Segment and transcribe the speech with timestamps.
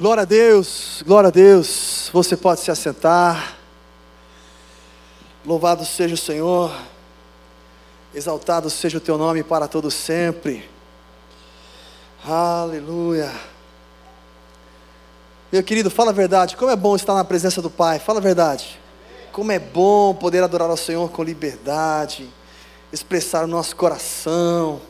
[0.00, 2.08] Glória a Deus, glória a Deus.
[2.10, 3.58] Você pode se assentar.
[5.44, 6.74] Louvado seja o Senhor.
[8.14, 10.66] Exaltado seja o teu nome para todo sempre.
[12.24, 13.30] Aleluia.
[15.52, 16.56] Meu querido, fala a verdade.
[16.56, 17.98] Como é bom estar na presença do Pai.
[17.98, 18.80] Fala a verdade.
[19.30, 22.26] Como é bom poder adorar ao Senhor com liberdade,
[22.90, 24.80] expressar o nosso coração,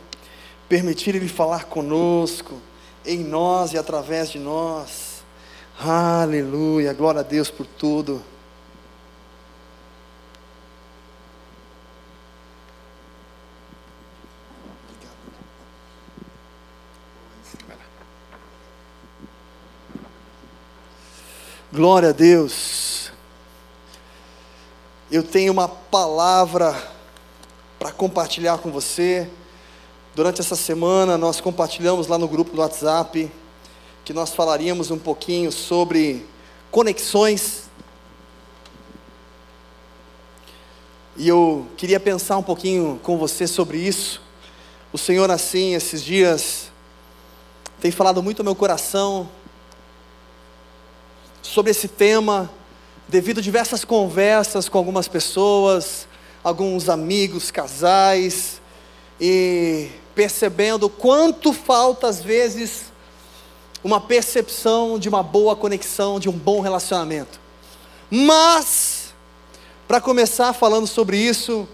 [0.69, 2.70] permitir Ele falar conosco
[3.05, 5.23] em nós e através de nós.
[5.79, 8.23] Aleluia, glória a Deus por tudo.
[21.73, 23.13] Glória a Deus.
[25.11, 26.77] Eu tenho uma palavra
[27.79, 29.31] para compartilhar com você.
[30.13, 33.31] Durante essa semana, nós compartilhamos lá no grupo do WhatsApp
[34.05, 36.27] que nós falaríamos um pouquinho sobre
[36.69, 37.71] conexões.
[41.17, 44.21] E eu queria pensar um pouquinho com você sobre isso.
[44.93, 46.73] O Senhor, assim, esses dias,
[47.81, 49.29] tem falado muito ao meu coração
[51.41, 52.51] sobre esse tema,
[53.09, 56.09] devido a diversas conversas com algumas pessoas,
[56.43, 58.61] alguns amigos, casais,
[59.21, 62.93] e percebendo quanto falta às vezes
[63.83, 67.41] uma percepção de uma boa conexão, de um bom relacionamento.
[68.11, 69.15] Mas,
[69.89, 71.67] para começar falando sobre isso,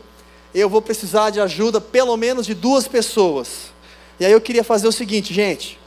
[0.54, 3.72] eu vou precisar de ajuda pelo menos de duas pessoas.
[4.20, 5.78] E aí eu queria fazer o seguinte, gente.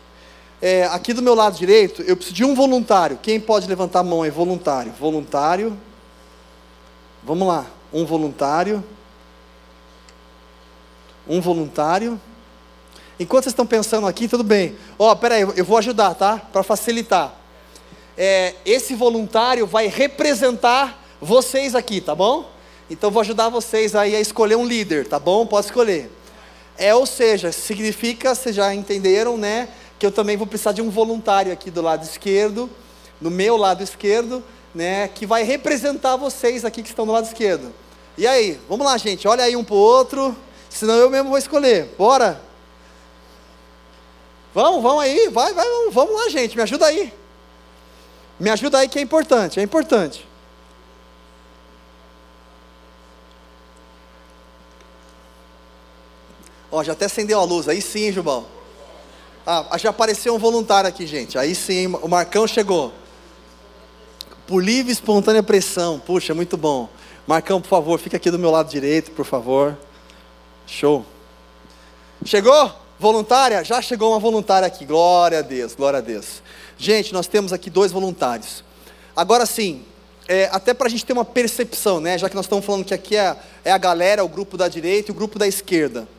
[0.61, 3.17] É, aqui do meu lado direito, eu preciso de um voluntário.
[3.21, 4.29] Quem pode levantar a mão aí?
[4.29, 4.91] Voluntário.
[4.99, 5.77] Voluntário.
[7.23, 7.65] Vamos lá.
[7.93, 8.83] Um voluntário
[11.29, 12.19] um voluntário.
[13.19, 14.77] Enquanto vocês estão pensando aqui, tudo bem.
[14.97, 16.37] Ó, oh, peraí, eu vou ajudar, tá?
[16.37, 17.35] Para facilitar.
[18.17, 22.49] É, esse voluntário vai representar vocês aqui, tá bom?
[22.89, 25.45] Então vou ajudar vocês aí a escolher um líder, tá bom?
[25.45, 26.09] Pode escolher.
[26.77, 29.67] É, ou seja, significa, vocês já entenderam, né?
[29.99, 32.69] Que eu também vou precisar de um voluntário aqui do lado esquerdo,
[33.19, 34.41] no meu lado esquerdo,
[34.73, 35.09] né?
[35.09, 37.73] Que vai representar vocês aqui que estão do lado esquerdo.
[38.17, 40.35] E aí, vamos lá, gente, olha aí um para o outro.
[40.69, 41.93] Senão eu mesmo vou escolher.
[41.97, 42.48] Bora?
[44.53, 47.13] Vamos, vamos aí, vai, vai, vamos, vamos lá, gente, me ajuda aí.
[48.39, 50.27] Me ajuda aí que é importante, é importante.
[56.71, 58.45] Ó, já até acendeu a luz, aí sim, Jubal.
[59.45, 61.37] Ah, já apareceu um voluntário aqui, gente.
[61.37, 62.93] Aí sim, o Marcão chegou.
[64.45, 65.99] Por livre e espontânea pressão.
[65.99, 66.87] Puxa, muito bom.
[67.25, 69.75] Marcão, por favor, fica aqui do meu lado direito, por favor.
[70.67, 71.03] Show.
[72.23, 72.78] Chegou?
[72.99, 73.63] Voluntária?
[73.63, 74.83] Já chegou uma voluntária aqui.
[74.85, 76.43] Glória a Deus, glória a Deus.
[76.77, 78.61] Gente, nós temos aqui dois voluntários.
[79.15, 79.83] Agora sim,
[80.27, 82.17] é, até para a gente ter uma percepção, né?
[82.17, 85.09] Já que nós estamos falando que aqui é, é, a galera, o grupo da direita
[85.09, 86.09] e o grupo da esquerda.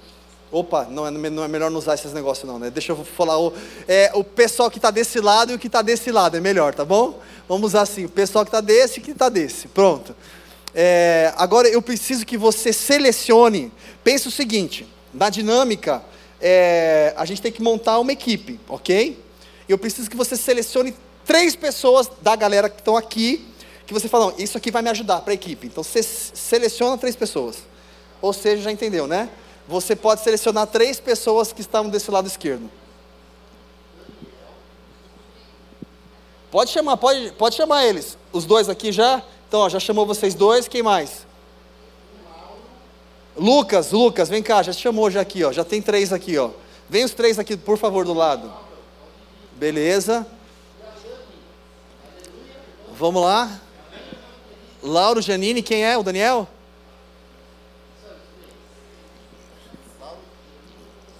[0.51, 2.71] Opa, não é, não é melhor não usar esses negócios não, né?
[2.71, 3.53] Deixa eu falar o,
[3.87, 6.75] é, o pessoal que está desse lado e o que está desse lado, é melhor,
[6.75, 7.21] tá bom?
[7.47, 9.69] Vamos usar assim, o pessoal que está desse e que está desse.
[9.69, 10.17] Pronto.
[10.75, 13.71] É, agora eu preciso que você selecione.
[14.03, 16.03] Pense o seguinte: na dinâmica,
[16.41, 19.23] é, a gente tem que montar uma equipe, ok?
[19.69, 23.47] Eu preciso que você selecione três pessoas da galera que estão aqui,
[23.87, 25.67] que você fala, isso aqui vai me ajudar para a equipe.
[25.67, 27.59] Então você seleciona três pessoas.
[28.23, 29.29] Ou seja, já entendeu, né?
[29.69, 32.71] Você pode selecionar três pessoas que estão desse lado esquerdo.
[36.51, 38.19] Pode chamar, pode, pode chamar eles.
[38.33, 39.23] Os dois aqui já.
[39.47, 41.27] Então, ó, já chamou vocês dois, quem mais?
[43.41, 45.51] Lucas, Lucas, vem cá, já chamou já aqui, ó.
[45.51, 46.51] Já tem três aqui, ó.
[46.91, 48.53] Vem os três aqui, por favor, do lado.
[49.53, 50.27] Beleza.
[52.93, 53.59] Vamos lá.
[54.83, 55.97] Lauro Janine, quem é?
[55.97, 56.47] O Daniel?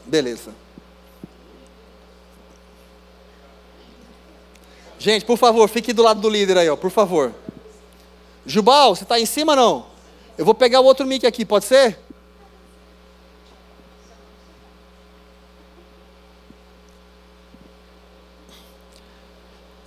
[0.05, 0.55] Beleza.
[4.99, 7.35] Gente, por favor, fique do lado do líder aí, ó, por favor.
[8.45, 9.87] Jubal, você está em cima não?
[10.37, 11.99] Eu vou pegar o outro mic aqui, pode ser?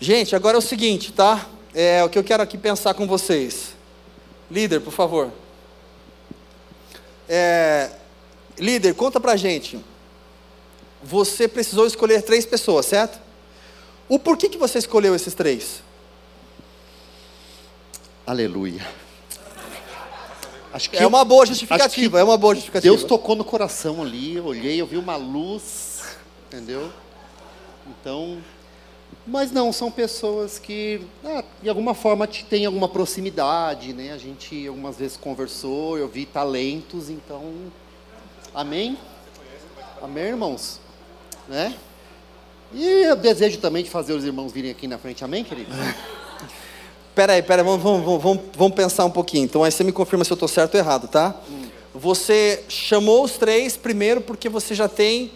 [0.04, 1.48] Gente, agora é o seguinte, tá?
[1.74, 3.74] É o que eu quero aqui pensar com vocês.
[4.52, 5.32] Líder, por favor.
[7.26, 7.90] É,
[8.60, 9.80] líder, conta pra gente.
[11.02, 13.18] Você precisou escolher três pessoas, certo?
[14.10, 15.82] O porquê que você escolheu esses três?
[18.28, 18.86] Aleluia.
[20.74, 22.94] Acho que é uma boa justificativa, é uma boa justificativa.
[22.94, 26.02] Deus tocou no coração ali, eu olhei, eu vi uma luz,
[26.48, 26.92] entendeu?
[27.88, 28.44] Então,
[29.25, 34.12] Mas não, são pessoas que, ah, de alguma forma, têm alguma proximidade, né?
[34.12, 37.54] A gente algumas vezes conversou, eu vi talentos, então,
[38.54, 38.98] amém?
[40.02, 40.81] Amém, irmãos?
[41.48, 41.74] Né?
[42.74, 45.72] E eu desejo também de fazer os irmãos virem aqui na frente, amém, querido?
[47.16, 49.46] Peraí, peraí, vamos, vamos, vamos, vamos pensar um pouquinho.
[49.46, 51.36] Então aí você me confirma se eu estou certo ou errado, tá?
[51.48, 51.66] Hum.
[51.94, 55.31] Você chamou os três primeiro porque você já tem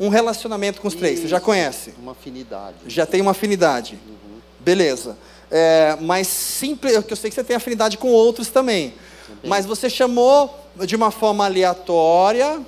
[0.00, 1.92] um relacionamento com os três, você já conhece?
[2.00, 2.76] Uma afinidade.
[2.86, 3.98] Já tem uma afinidade.
[4.08, 4.40] Uhum.
[4.58, 5.16] Beleza.
[5.50, 8.94] É, mas simples, eu sei que você tem afinidade com outros também.
[9.44, 12.60] Mas você chamou de uma forma aleatória,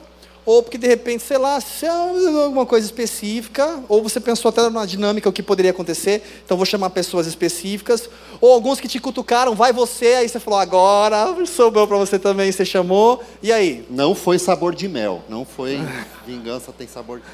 [0.44, 4.84] ou porque de repente, sei lá, se alguma coisa específica, ou você pensou até na
[4.84, 8.10] dinâmica o que poderia acontecer, então vou chamar pessoas específicas,
[8.40, 12.50] ou alguns que te cutucaram, vai você, aí você falou, agora sobrou para você também,
[12.50, 13.86] você chamou, e aí?
[13.88, 15.78] Não foi sabor de mel, não foi
[16.26, 17.24] vingança tem sabor de...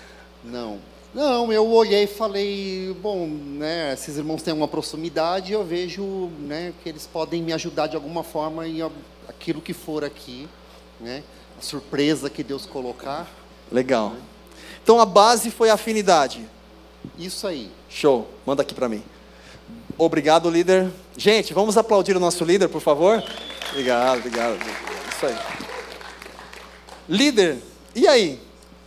[0.44, 0.78] Não.
[1.14, 6.74] Não, eu olhei e falei, bom, né, esses irmãos têm uma proximidade, eu vejo né,
[6.82, 8.82] que eles podem me ajudar de alguma forma em
[9.26, 10.46] aquilo que for aqui,
[11.00, 11.22] né?
[11.58, 13.26] A surpresa que Deus colocar.
[13.70, 14.14] Legal.
[14.82, 16.48] Então a base foi a afinidade.
[17.18, 17.70] Isso aí.
[17.88, 18.28] Show.
[18.46, 19.02] Manda aqui para mim.
[19.96, 20.88] Obrigado, líder.
[21.16, 23.22] Gente, vamos aplaudir o nosso líder, por favor.
[23.70, 24.58] Obrigado, obrigado.
[25.10, 25.36] Isso aí.
[27.08, 27.58] Líder,
[27.94, 28.40] e aí?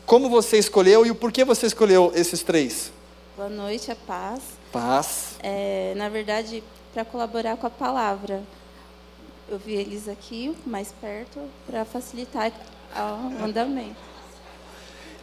[0.06, 2.92] Como você escolheu e o porquê você escolheu esses três?
[3.36, 4.42] Boa noite, a paz.
[4.72, 5.36] Paz.
[5.42, 6.64] É, na verdade,
[6.94, 8.42] para colaborar com a palavra
[9.52, 12.52] eu vi eles aqui mais perto para facilitar
[12.96, 13.98] o andamento.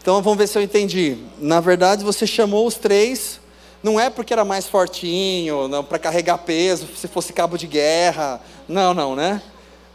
[0.01, 1.17] Então vamos ver se eu entendi.
[1.39, 3.41] Na verdade, você chamou os três,
[3.83, 8.41] não é porque era mais fortinho, não para carregar peso, se fosse cabo de guerra.
[8.69, 9.43] Não, não, né?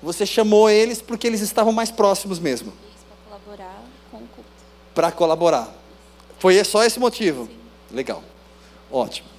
[0.02, 2.74] Você chamou eles porque eles estavam mais próximos mesmo.
[2.74, 4.50] Para colaborar com o culto.
[4.96, 5.76] Para colaborar.
[6.40, 7.46] Foi só esse motivo?
[7.46, 7.96] Sim.
[7.96, 8.24] Legal.
[8.92, 9.30] Ótimo.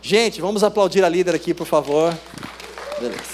[0.00, 2.16] Gente, vamos aplaudir a líder aqui, por favor.
[3.00, 3.33] Beleza.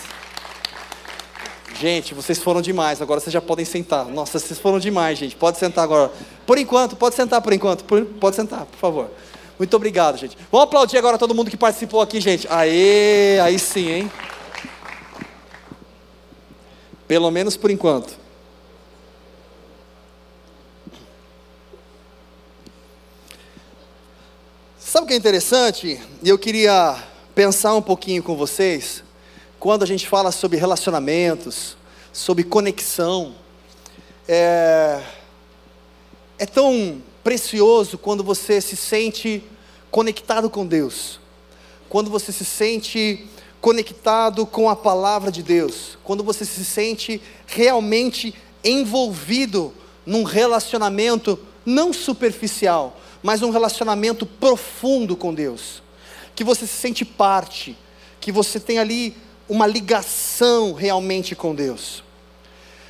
[1.80, 4.04] Gente, vocês foram demais, agora vocês já podem sentar.
[4.04, 5.34] Nossa, vocês foram demais, gente.
[5.34, 6.12] Pode sentar agora.
[6.44, 7.84] Por enquanto, pode sentar por enquanto.
[7.84, 9.10] Por, pode sentar, por favor.
[9.58, 10.36] Muito obrigado, gente.
[10.52, 12.46] Vamos aplaudir agora todo mundo que participou aqui, gente.
[12.50, 14.12] Aê, aí sim, hein?
[17.08, 18.12] Pelo menos por enquanto.
[24.78, 25.98] Sabe o que é interessante?
[26.22, 27.02] E eu queria
[27.34, 29.02] pensar um pouquinho com vocês
[29.60, 31.76] quando a gente fala sobre relacionamentos,
[32.14, 33.34] sobre conexão,
[34.26, 35.02] é,
[36.38, 39.44] é tão precioso quando você se sente
[39.90, 41.20] conectado com Deus,
[41.90, 43.26] quando você se sente
[43.60, 48.34] conectado com a palavra de Deus, quando você se sente realmente
[48.64, 49.74] envolvido
[50.06, 55.82] num relacionamento não superficial, mas um relacionamento profundo com Deus,
[56.34, 57.76] que você se sente parte,
[58.18, 59.14] que você tem ali
[59.50, 62.04] uma ligação realmente com Deus.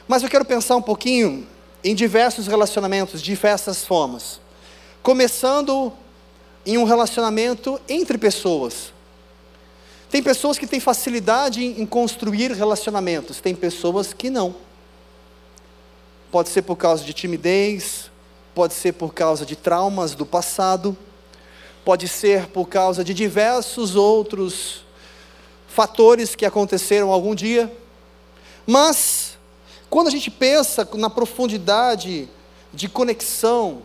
[0.06, 1.46] Mas eu quero pensar um pouquinho
[1.82, 4.38] em diversos relacionamentos, de diversas formas.
[5.02, 5.90] Começando
[6.66, 8.92] em um relacionamento entre pessoas.
[10.10, 14.54] Tem pessoas que têm facilidade em construir relacionamentos, tem pessoas que não.
[16.30, 18.10] Pode ser por causa de timidez,
[18.54, 20.94] pode ser por causa de traumas do passado,
[21.86, 24.84] pode ser por causa de diversos outros
[25.70, 27.72] fatores que aconteceram algum dia.
[28.66, 29.38] Mas,
[29.88, 32.28] quando a gente pensa na profundidade
[32.74, 33.82] de conexão,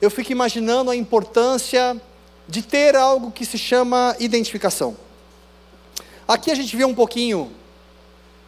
[0.00, 2.00] eu fico imaginando a importância
[2.46, 4.96] de ter algo que se chama identificação.
[6.28, 7.50] Aqui a gente vê um pouquinho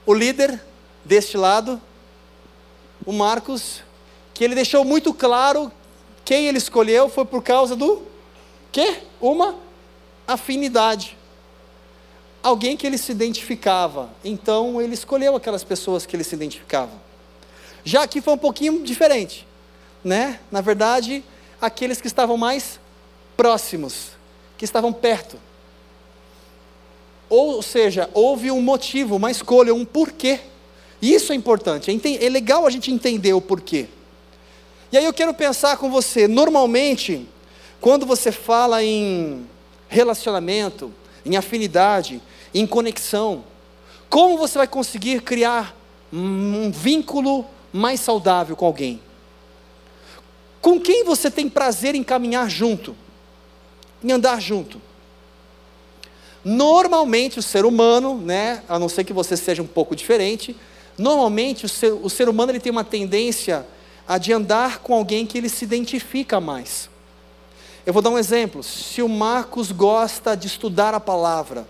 [0.06, 0.62] o líder
[1.04, 1.80] deste lado,
[3.06, 3.82] o Marcos,
[4.34, 5.72] que ele deixou muito claro
[6.24, 8.02] quem ele escolheu foi por causa do
[8.72, 9.02] quê?
[9.20, 9.56] Uma
[10.26, 11.16] afinidade
[12.44, 14.10] alguém que ele se identificava.
[14.22, 16.92] Então ele escolheu aquelas pessoas que ele se identificava.
[17.82, 19.46] Já aqui foi um pouquinho diferente,
[20.04, 20.38] né?
[20.52, 21.24] Na verdade,
[21.60, 22.78] aqueles que estavam mais
[23.36, 24.10] próximos,
[24.58, 25.38] que estavam perto.
[27.28, 30.40] Ou seja, houve um motivo, uma escolha, um porquê.
[31.00, 31.90] Isso é importante.
[31.90, 33.88] É, é legal a gente entender o porquê.
[34.92, 37.26] E aí eu quero pensar com você, normalmente,
[37.80, 39.46] quando você fala em
[39.88, 40.92] relacionamento,
[41.24, 42.20] em afinidade,
[42.54, 43.44] em conexão.
[44.08, 45.76] Como você vai conseguir criar
[46.12, 49.00] um vínculo mais saudável com alguém?
[50.60, 52.96] Com quem você tem prazer em caminhar junto?
[54.02, 54.80] Em andar junto?
[56.44, 60.54] Normalmente o ser humano, né, a não ser que você seja um pouco diferente,
[60.96, 63.66] normalmente o ser, o ser humano ele tem uma tendência
[64.06, 66.90] a de andar com alguém que ele se identifica mais.
[67.86, 68.62] Eu vou dar um exemplo.
[68.62, 71.66] Se o Marcos gosta de estudar a palavra,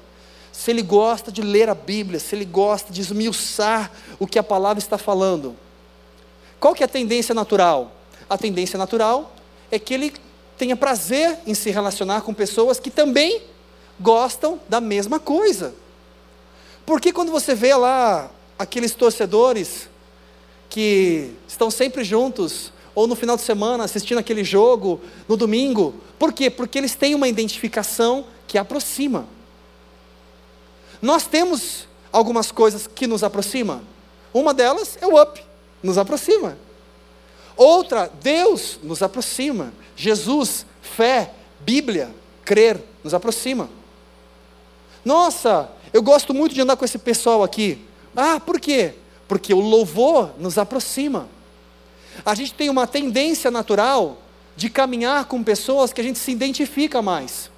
[0.55, 4.43] se ele gosta de ler a Bíblia, se ele gosta de esmiuçar o que a
[4.43, 5.57] palavra está falando,
[6.61, 7.91] qual que é a tendência natural?
[8.31, 9.35] A tendência natural
[9.69, 10.15] é que ele
[10.57, 13.43] tenha prazer em se relacionar com pessoas que também
[13.99, 15.75] gostam da mesma coisa.
[16.87, 19.89] Porque quando você vê lá aqueles torcedores
[20.71, 26.33] que estão sempre juntos, ou no final de semana assistindo aquele jogo, no domingo, por
[26.33, 26.49] quê?
[26.49, 29.27] Porque eles têm uma identificação que aproxima.
[31.05, 33.83] Nós temos algumas coisas que nos aproximam.
[34.33, 35.39] Uma delas é o up,
[35.83, 36.57] nos aproxima.
[37.55, 39.75] Outra, Deus nos aproxima.
[39.95, 41.31] Jesus, fé,
[41.61, 42.11] Bíblia,
[42.43, 43.69] crer, nos aproxima.
[45.05, 47.85] Nossa, eu gosto muito de andar com esse pessoal aqui.
[48.17, 48.95] Ah, por quê?
[49.29, 51.29] Porque o louvor nos aproxima.
[52.25, 54.17] A gente tem uma tendência natural
[54.57, 57.51] de caminhar com pessoas que a gente se identifica mais.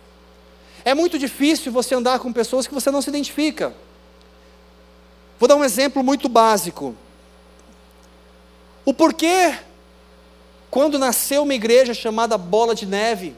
[0.87, 3.75] É muito difícil você andar com pessoas que você não se identifica.
[5.37, 6.95] Vou dar um exemplo muito básico.
[8.85, 9.59] O porquê
[10.71, 13.35] quando nasceu uma igreja chamada Bola de Neve,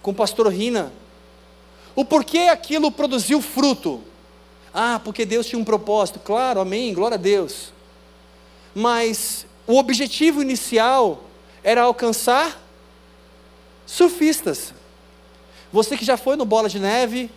[0.00, 0.92] com o pastor Rina,
[1.96, 4.00] o porquê aquilo produziu fruto?
[4.72, 6.20] Ah, porque Deus tinha um propósito.
[6.20, 7.72] Claro, amém, glória a Deus.
[8.72, 11.24] Mas o objetivo inicial
[11.64, 12.62] era alcançar
[13.84, 14.75] surfistas.
[15.72, 17.30] Você que já foi no Bola de Neve,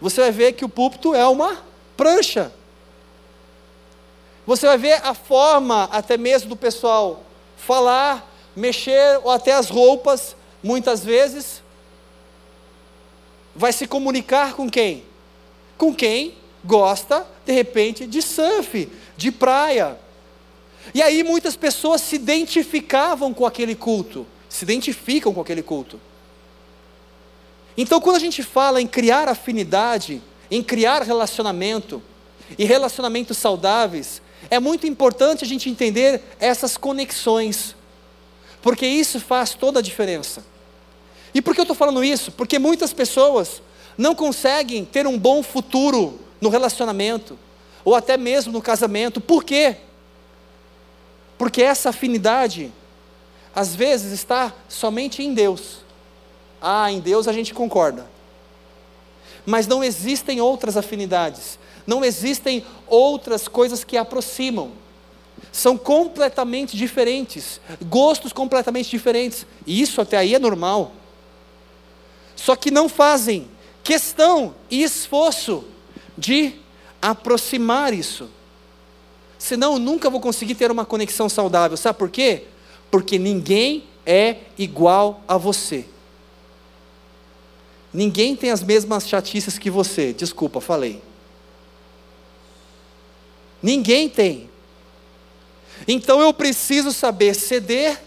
[0.00, 1.62] você vai ver que o púlpito é uma
[1.96, 2.52] prancha.
[4.46, 7.22] Você vai ver a forma até mesmo do pessoal
[7.56, 11.62] falar, mexer ou até as roupas, muitas vezes,
[13.54, 15.04] vai se comunicar com quem?
[15.78, 16.34] Com quem
[16.64, 19.98] gosta, de repente, de surf, de praia.
[20.92, 25.98] E aí muitas pessoas se identificavam com aquele culto, se identificam com aquele culto.
[27.76, 32.02] Então, quando a gente fala em criar afinidade, em criar relacionamento,
[32.58, 37.74] e relacionamentos saudáveis, é muito importante a gente entender essas conexões
[38.64, 40.42] porque isso faz toda a diferença.
[41.34, 42.32] E por que eu estou falando isso?
[42.32, 43.60] Porque muitas pessoas
[43.98, 47.38] não conseguem ter um bom futuro no relacionamento,
[47.84, 49.20] ou até mesmo no casamento.
[49.20, 49.76] Por quê?
[51.36, 52.72] Porque essa afinidade,
[53.54, 55.83] às vezes, está somente em Deus.
[56.66, 58.06] Ah, em Deus a gente concorda.
[59.44, 64.72] Mas não existem outras afinidades, não existem outras coisas que aproximam
[65.52, 70.92] são completamente diferentes, gostos completamente diferentes, e isso até aí é normal.
[72.34, 73.46] Só que não fazem
[73.82, 75.64] questão e esforço
[76.16, 76.54] de
[77.00, 78.28] aproximar isso.
[79.38, 81.76] Senão eu nunca vou conseguir ter uma conexão saudável.
[81.76, 82.44] Sabe por quê?
[82.90, 85.84] Porque ninguém é igual a você.
[87.94, 90.12] Ninguém tem as mesmas chatices que você.
[90.12, 91.00] Desculpa, falei.
[93.62, 94.50] Ninguém tem.
[95.86, 98.02] Então eu preciso saber ceder,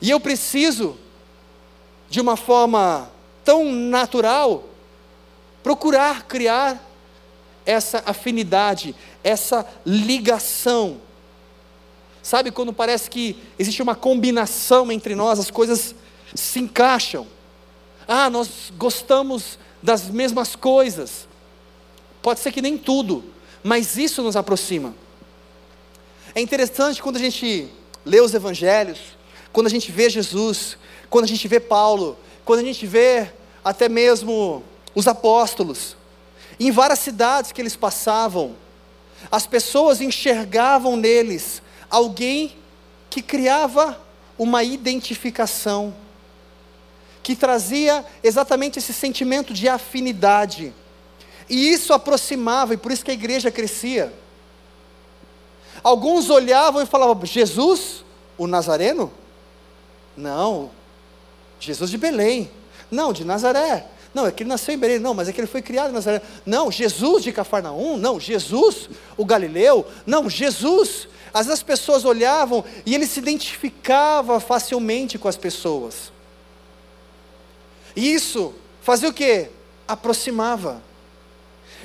[0.00, 0.98] e eu preciso,
[2.10, 3.10] de uma forma
[3.42, 4.64] tão natural,
[5.62, 6.90] procurar criar
[7.64, 11.00] essa afinidade, essa ligação.
[12.22, 15.94] Sabe quando parece que existe uma combinação entre nós, as coisas
[16.34, 17.26] se encaixam.
[18.06, 21.28] Ah, nós gostamos das mesmas coisas.
[22.22, 23.24] Pode ser que nem tudo,
[23.62, 24.94] mas isso nos aproxima.
[26.34, 27.68] É interessante quando a gente
[28.04, 28.98] lê os evangelhos,
[29.52, 30.76] quando a gente vê Jesus,
[31.08, 33.30] quando a gente vê Paulo, quando a gente vê
[33.64, 34.62] até mesmo
[34.94, 35.96] os apóstolos,
[36.58, 38.54] em várias cidades que eles passavam,
[39.30, 42.56] as pessoas enxergavam neles alguém
[43.08, 44.00] que criava
[44.38, 45.94] uma identificação,
[47.24, 50.74] que trazia exatamente esse sentimento de afinidade,
[51.48, 54.12] e isso aproximava, e por isso que a igreja crescia.
[55.82, 58.04] Alguns olhavam e falavam: Jesus,
[58.36, 59.10] o Nazareno?
[60.16, 60.70] Não,
[61.58, 62.50] Jesus de Belém.
[62.90, 63.86] Não, de Nazaré.
[64.12, 64.98] Não, é que ele nasceu em Belém.
[64.98, 66.22] Não, mas é que ele foi criado em Nazaré.
[66.46, 67.96] Não, Jesus de Cafarnaum.
[67.96, 69.86] Não, Jesus, o Galileu.
[70.06, 71.08] Não, Jesus.
[71.32, 76.13] Às vezes as pessoas olhavam e ele se identificava facilmente com as pessoas.
[77.96, 79.50] E isso fazia o quê?
[79.86, 80.82] Aproximava.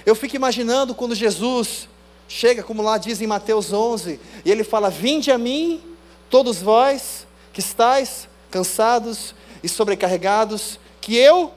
[0.05, 1.87] Eu fico imaginando quando Jesus
[2.27, 5.81] chega, como lá diz em Mateus 11, e ele fala: Vinde a mim,
[6.29, 11.51] todos vós que estáis cansados e sobrecarregados, que eu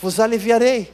[0.00, 0.92] vos aliviarei.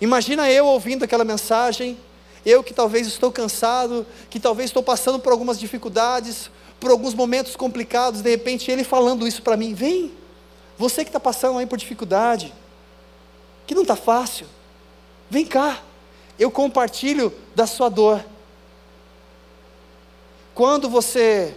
[0.00, 1.98] Imagina eu ouvindo aquela mensagem,
[2.44, 7.54] eu que talvez estou cansado, que talvez estou passando por algumas dificuldades, por alguns momentos
[7.54, 10.12] complicados, de repente ele falando isso para mim: Vem,
[10.80, 12.54] Você que está passando aí por dificuldade,
[13.66, 14.46] que não está fácil,
[15.28, 15.82] vem cá,
[16.38, 18.24] eu compartilho da sua dor.
[20.54, 21.54] Quando você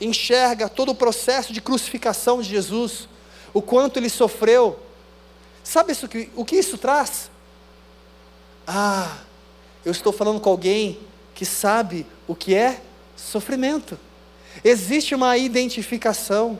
[0.00, 3.06] enxerga todo o processo de crucificação de Jesus,
[3.52, 4.80] o quanto ele sofreu,
[5.62, 7.30] sabe isso o que isso traz?
[8.66, 9.18] Ah,
[9.84, 10.98] eu estou falando com alguém
[11.34, 12.80] que sabe o que é
[13.14, 14.00] sofrimento.
[14.64, 16.58] Existe uma identificação,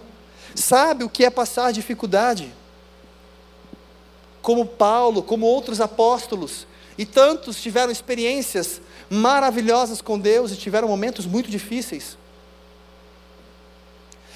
[0.54, 2.52] sabe o que é passar dificuldade.
[4.40, 8.80] Como Paulo, como outros apóstolos, e tantos tiveram experiências
[9.10, 12.16] maravilhosas com Deus e tiveram momentos muito difíceis.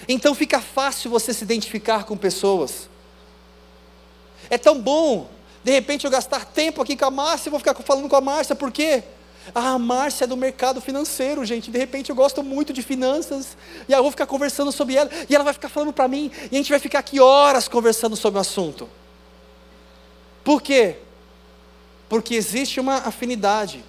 [0.08, 2.88] Então fica fácil você se identificar com pessoas.
[4.50, 5.28] É tão bom,
[5.62, 8.20] de repente, eu gastar tempo aqui com a Márcia e vou ficar falando com a
[8.20, 9.04] Márcia, por quê?
[9.54, 11.70] Ah, Márcia é do mercado financeiro, gente.
[11.70, 13.56] De repente eu gosto muito de finanças.
[13.88, 15.10] E eu vou ficar conversando sobre ela.
[15.28, 16.30] E ela vai ficar falando para mim.
[16.50, 18.88] E a gente vai ficar aqui horas conversando sobre o assunto.
[20.44, 20.96] Por quê?
[22.08, 23.84] Porque existe uma afinidade.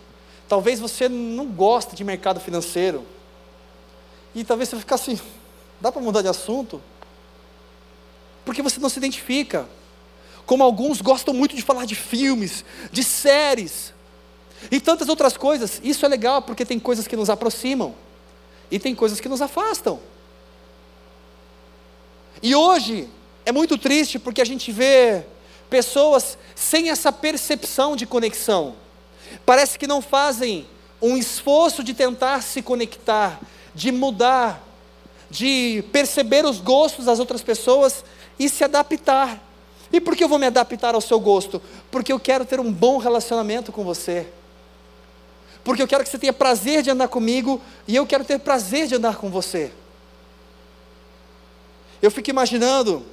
[0.48, 3.06] Talvez você não goste de mercado financeiro.
[4.34, 5.20] E talvez você ficar assim,
[5.80, 6.82] dá para mudar de assunto?
[8.46, 9.68] Porque você não se identifica.
[10.46, 13.94] Como alguns gostam muito de falar de filmes, de séries
[14.72, 15.80] e tantas outras coisas.
[15.84, 17.94] Isso é legal porque tem coisas que nos aproximam
[18.72, 20.00] e tem coisas que nos afastam.
[22.42, 23.08] E hoje
[23.46, 25.24] é muito triste porque a gente vê
[25.70, 28.76] pessoas sem essa percepção de conexão.
[29.46, 30.66] Parece que não fazem
[31.02, 33.40] um esforço de tentar se conectar,
[33.74, 34.64] de mudar,
[35.30, 38.04] de perceber os gostos das outras pessoas
[38.38, 39.42] e se adaptar.
[39.92, 41.62] E por que eu vou me adaptar ao seu gosto?
[41.90, 44.28] Porque eu quero ter um bom relacionamento com você.
[45.64, 48.88] Porque eu quero que você tenha prazer de andar comigo e eu quero ter prazer
[48.88, 49.72] de andar com você.
[52.02, 53.06] Eu fico imaginando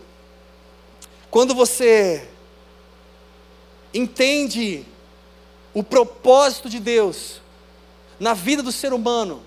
[1.31, 2.29] quando você
[3.93, 4.85] entende
[5.75, 7.41] o propósito de Deus
[8.19, 9.43] na vida do ser humano,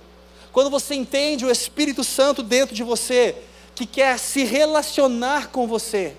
[0.52, 3.36] quando você entende o Espírito Santo dentro de você,
[3.74, 6.16] que quer se relacionar com você,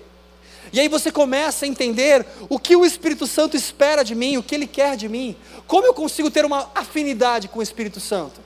[0.73, 4.43] e aí você começa a entender o que o Espírito Santo espera de mim, o
[4.43, 5.35] que ele quer de mim,
[5.71, 8.41] como eu consigo ter uma afinidade com o Espírito Santo,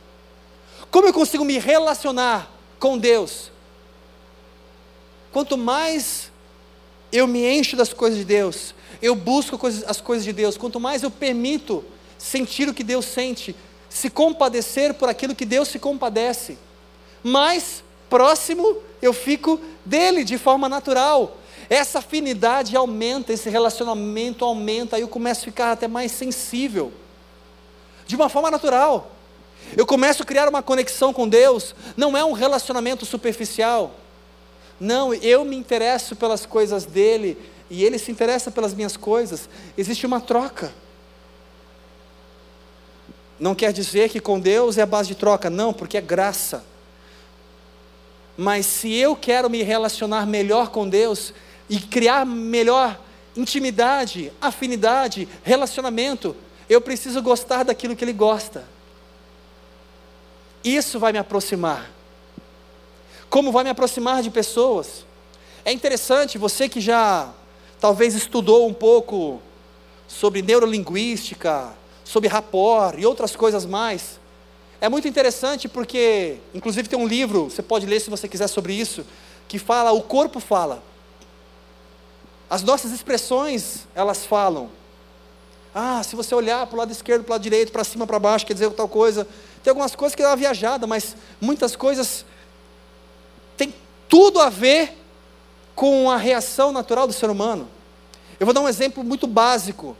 [0.91, 3.49] como eu consigo me relacionar com Deus.
[5.33, 6.31] Quanto mais
[7.11, 11.01] eu me encho das coisas de Deus, eu busco as coisas de Deus, quanto mais
[11.01, 11.83] eu permito
[12.15, 13.55] sentir o que Deus sente,
[13.89, 16.59] se compadecer por aquilo que Deus se compadece,
[17.23, 21.37] mais próximo eu fico dele de forma natural.
[21.71, 26.93] Essa afinidade aumenta, esse relacionamento aumenta, aí eu começo a ficar até mais sensível,
[28.05, 29.11] de uma forma natural.
[29.75, 33.91] Eu começo a criar uma conexão com Deus, não é um relacionamento superficial.
[34.79, 37.37] Não, eu me interesso pelas coisas dele,
[37.69, 40.71] e ele se interessa pelas minhas coisas, existe uma troca.
[43.39, 46.63] Não quer dizer que com Deus é a base de troca, não, porque é graça.
[48.37, 51.33] Mas se eu quero me relacionar melhor com Deus
[51.69, 52.99] e criar melhor
[53.35, 56.35] intimidade, afinidade, relacionamento,
[56.69, 58.63] eu preciso gostar daquilo que Ele gosta.
[60.63, 61.91] Isso vai me aproximar.
[63.29, 65.05] Como vai me aproximar de pessoas?
[65.63, 67.31] É interessante, você que já
[67.79, 69.41] talvez estudou um pouco
[70.07, 71.73] sobre neurolinguística,
[72.03, 74.19] sobre rapport e outras coisas mais.
[74.79, 78.73] É muito interessante porque, inclusive, tem um livro, você pode ler se você quiser sobre
[78.73, 79.05] isso,
[79.47, 80.83] que fala O Corpo Fala.
[82.49, 84.69] As nossas expressões, elas falam.
[85.77, 88.17] Ah, se você olhar para o lado esquerdo, para o lado direito, para cima, para
[88.17, 89.27] baixo, quer dizer tal coisa.
[89.61, 92.25] Tem algumas coisas que dá uma viajada, mas muitas coisas
[93.57, 93.73] têm
[94.07, 94.97] tudo a ver
[95.75, 97.67] com a reação natural do ser humano.
[98.39, 99.97] Eu vou dar um exemplo muito básico.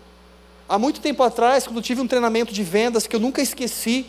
[0.70, 4.06] Há muito tempo atrás, quando tive um treinamento de vendas que eu nunca esqueci,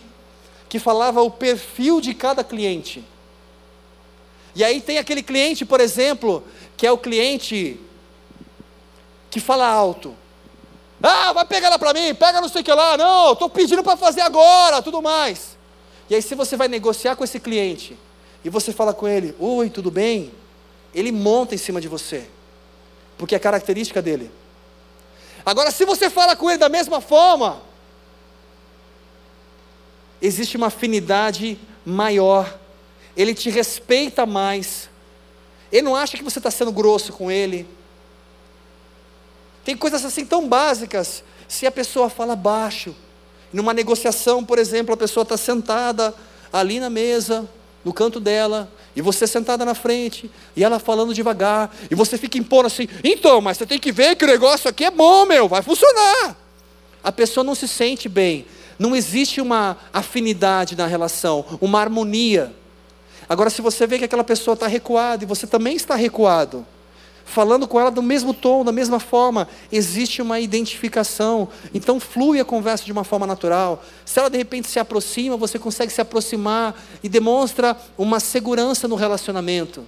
[0.69, 3.05] que falava o perfil de cada cliente.
[4.55, 6.45] E aí tem aquele cliente, por exemplo,
[6.77, 7.81] que é o cliente
[9.29, 10.15] que fala alto.
[11.07, 13.83] Ah, vai pegar lá para mim, pega não sei o que lá, não, estou pedindo
[13.83, 15.57] para fazer agora, tudo mais.
[16.09, 17.97] E aí, se você vai negociar com esse cliente,
[18.45, 20.33] e você fala com ele, oi, tudo bem?
[20.95, 22.29] Ele monta em cima de você
[23.19, 24.31] porque é característica dele.
[25.45, 27.63] Agora, se você fala com ele da mesma forma,
[30.21, 32.59] existe uma afinidade maior,
[33.17, 34.91] ele te respeita mais,
[35.71, 37.67] ele não acha que você está sendo grosso com ele.
[39.67, 42.95] Tem coisas assim tão básicas, se a pessoa fala baixo,
[43.53, 46.15] numa negociação, por exemplo, a pessoa está sentada
[46.53, 47.45] ali na mesa,
[47.85, 52.39] no canto dela, e você sentada na frente, e ela falando devagar, e você fica
[52.39, 55.49] impondo assim: então, mas você tem que ver que o negócio aqui é bom, meu,
[55.49, 56.37] vai funcionar.
[57.03, 58.47] A pessoa não se sente bem,
[58.79, 62.55] não existe uma afinidade na relação, uma harmonia.
[63.29, 66.65] Agora, se você vê que aquela pessoa está recuada e você também está recuado,
[67.27, 71.49] falando com ela do mesmo tom, da mesma forma, existe uma identificação.
[71.75, 73.85] Então flui a conversa de uma forma natural.
[74.05, 78.95] Se ela de repente se aproxima, você consegue se aproximar e demonstra uma segurança no
[78.95, 79.85] relacionamento.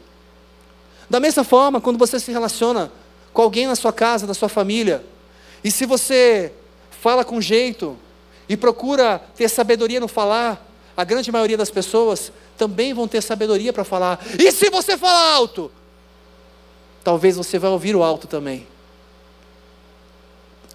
[1.08, 2.92] Da mesma forma, quando você se relaciona
[3.32, 5.02] com alguém na sua casa, na sua família,
[5.62, 6.52] e se você
[6.90, 7.96] fala com jeito
[8.48, 13.72] e procura ter sabedoria no falar, a grande maioria das pessoas também vão ter sabedoria
[13.72, 14.18] para falar.
[14.38, 15.70] E se você falar alto?
[17.02, 18.66] Talvez você vai ouvir o alto também.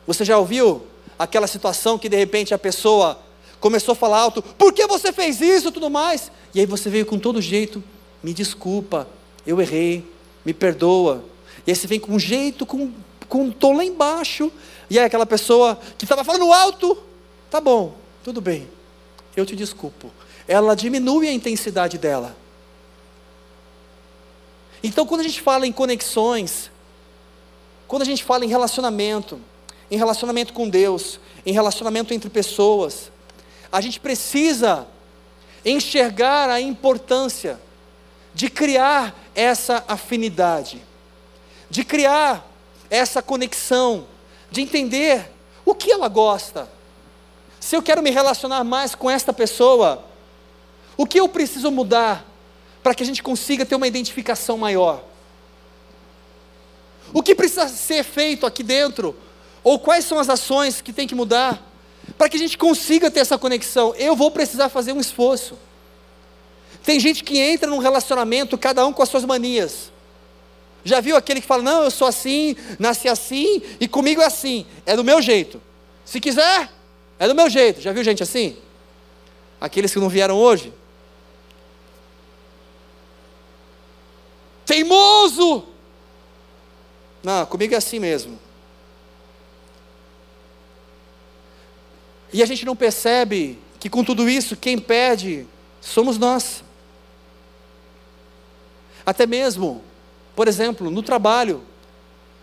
[0.06, 0.84] Você já ouviu
[1.18, 3.20] aquela situação que de repente a pessoa
[3.60, 6.32] começou a falar alto, por que você fez isso tudo mais?
[6.54, 7.82] E aí você veio com todo jeito,
[8.22, 9.08] me desculpa,
[9.48, 10.06] eu errei,
[10.44, 11.24] me perdoa.
[11.66, 12.92] E aí você vem com jeito, com,
[13.30, 14.52] com um tom lá embaixo,
[14.90, 16.98] e aí aquela pessoa que estava falando alto,
[17.50, 18.68] tá bom, tudo bem,
[19.38, 20.12] eu te desculpo
[20.48, 22.36] ela diminui a intensidade dela.
[24.84, 26.70] Então, quando a gente fala em conexões,
[27.88, 29.40] quando a gente fala em relacionamento,
[29.90, 33.10] em relacionamento com Deus, em relacionamento entre pessoas,
[33.72, 34.86] a gente precisa
[35.66, 37.60] enxergar a importância
[38.34, 40.84] de criar essa afinidade,
[41.70, 42.46] de criar
[42.90, 44.06] essa conexão,
[44.52, 45.32] de entender
[45.66, 46.70] o que ela gosta.
[47.60, 50.04] Se eu quero me relacionar mais com esta pessoa,
[50.98, 52.26] o que eu preciso mudar
[52.84, 55.04] para que a gente consiga ter uma identificação maior?
[57.14, 59.16] O que precisa ser feito aqui dentro?
[59.64, 61.72] Ou quais são as ações que tem que mudar
[62.18, 63.96] para que a gente consiga ter essa conexão?
[63.96, 65.58] Eu vou precisar fazer um esforço.
[66.84, 69.92] Tem gente que entra num relacionamento, cada um com as suas manias.
[70.84, 74.66] Já viu aquele que fala: Não, eu sou assim, nasci assim e comigo é assim,
[74.86, 75.62] é do meu jeito.
[76.04, 76.70] Se quiser,
[77.18, 77.80] é do meu jeito.
[77.80, 78.58] Já viu gente assim?
[79.62, 80.74] Aqueles que não vieram hoje,
[84.66, 85.66] Teimoso!
[87.24, 88.38] Não, comigo é assim mesmo.
[92.32, 95.46] E a gente não percebe que com tudo isso, quem perde
[95.80, 96.64] somos nós.
[99.06, 99.84] Até mesmo,
[100.36, 101.62] por exemplo, no trabalho,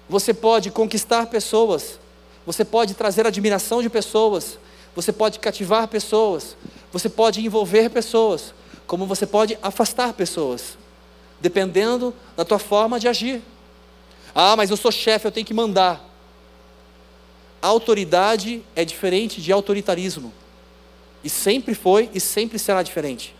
[0.09, 1.99] você pode conquistar pessoas,
[2.47, 4.59] você pode trazer admiração de pessoas,
[4.95, 6.57] você pode cativar pessoas,
[6.93, 8.55] você pode envolver pessoas,
[8.87, 10.79] como você pode afastar pessoas
[11.41, 13.43] dependendo da tua forma de agir.
[14.35, 16.09] Ah, mas eu sou chefe, eu tenho que mandar.
[17.63, 20.33] autoridade é diferente de autoritarismo.
[21.23, 23.35] E sempre foi e sempre será diferente.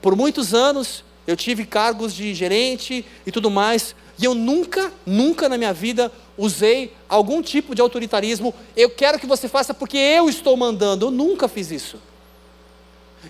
[0.00, 5.48] Por muitos anos eu tive cargos de gerente e tudo mais, e eu nunca, nunca
[5.48, 8.54] na minha vida usei algum tipo de autoritarismo.
[8.76, 11.06] Eu quero que você faça porque eu estou mandando.
[11.06, 11.98] Eu nunca fiz isso.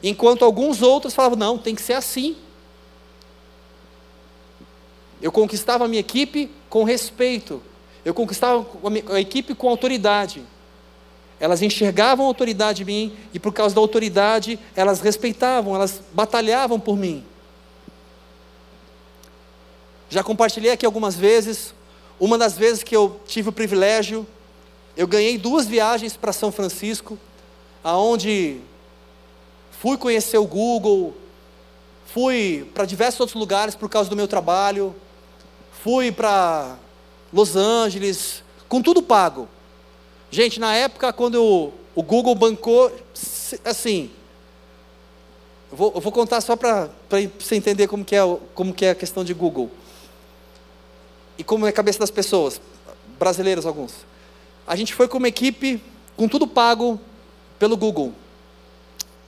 [0.03, 2.37] Enquanto alguns outros falavam, não, tem que ser assim.
[5.21, 7.63] Eu conquistava a minha equipe com respeito.
[8.05, 8.67] Eu conquistava
[9.13, 10.45] a equipe com autoridade.
[11.39, 16.81] Elas enxergavam a autoridade em mim e por causa da autoridade elas respeitavam, elas batalhavam
[16.81, 17.25] por mim.
[20.09, 21.75] Já compartilhei aqui algumas vezes.
[22.19, 24.27] Uma das vezes que eu tive o privilégio,
[24.97, 27.19] eu ganhei duas viagens para São Francisco,
[27.85, 28.61] aonde
[29.81, 31.15] fui conhecer o Google,
[32.07, 34.95] fui para diversos outros lugares por causa do meu trabalho,
[35.83, 36.77] fui para
[37.33, 39.49] Los Angeles, com tudo pago.
[40.31, 42.91] Gente, na época quando o, o Google bancou,
[43.65, 44.11] assim,
[45.71, 46.89] eu vou, eu vou contar só para
[47.39, 48.21] você entender como que, é,
[48.55, 49.71] como que é a questão de Google.
[51.39, 52.61] E como é a cabeça das pessoas,
[53.19, 53.93] brasileiros alguns.
[54.67, 55.83] A gente foi com uma equipe,
[56.17, 56.99] com tudo pago
[57.59, 58.15] pelo Google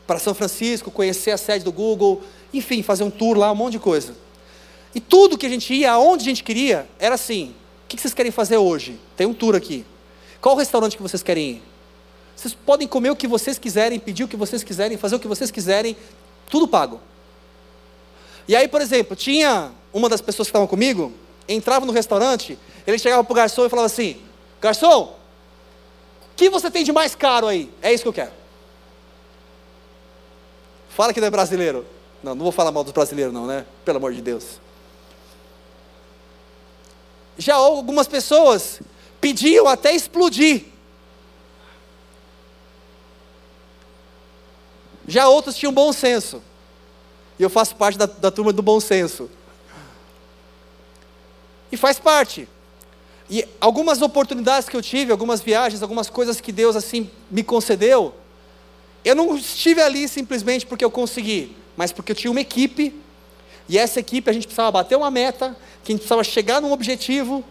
[0.08, 3.72] para São Francisco, conhecer a sede do Google, enfim, fazer um tour lá, um monte
[3.72, 4.16] de coisa.
[4.94, 8.14] E tudo que a gente ia, aonde a gente queria, era assim: o que vocês
[8.14, 8.98] querem fazer hoje?
[9.14, 9.84] Tem um tour aqui.
[10.40, 11.62] Qual restaurante que vocês querem ir?
[12.34, 15.28] Vocês podem comer o que vocês quiserem, pedir o que vocês quiserem, fazer o que
[15.28, 15.94] vocês quiserem,
[16.48, 17.02] tudo pago.
[18.46, 21.12] E aí, por exemplo, tinha uma das pessoas que estavam comigo,
[21.46, 24.16] entrava no restaurante, ele chegava para o garçom e falava assim:
[24.58, 25.14] Garçom,
[26.32, 27.70] o que você tem de mais caro aí?
[27.82, 28.38] É isso que eu quero.
[30.98, 31.86] Fala que não é brasileiro.
[32.24, 33.64] Não, não vou falar mal dos brasileiros, não, né?
[33.84, 34.58] Pelo amor de Deus.
[37.38, 38.80] Já algumas pessoas
[39.20, 40.64] pediam até explodir.
[45.06, 46.42] Já outros tinham bom senso.
[47.38, 49.30] E eu faço parte da, da turma do bom senso.
[51.70, 52.48] E faz parte.
[53.30, 58.16] E algumas oportunidades que eu tive, algumas viagens, algumas coisas que Deus assim me concedeu,
[59.08, 62.94] eu não estive ali simplesmente porque eu consegui, mas porque eu tinha uma equipe,
[63.68, 66.72] e essa equipe a gente precisava bater uma meta, que a gente precisava chegar num
[66.72, 67.44] objetivo,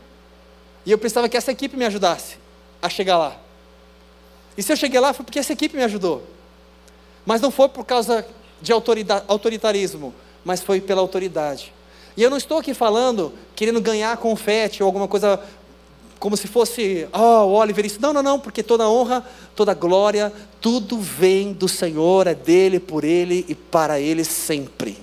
[0.85, 2.37] e eu precisava que essa equipe me ajudasse
[2.81, 3.37] a chegar lá.
[4.57, 6.23] E se eu cheguei lá foi porque essa equipe me ajudou.
[7.25, 8.25] Mas não foi por causa
[8.61, 11.73] de autoritarismo, mas foi pela autoridade.
[12.15, 15.39] E eu não estou aqui falando querendo ganhar confete ou alguma coisa
[16.19, 18.01] como se fosse, oh, Oliver, isso.
[18.01, 19.25] Não, não, não, porque toda honra,
[19.55, 24.97] toda glória, tudo vem do Senhor, é dele, por ele e para ele sempre.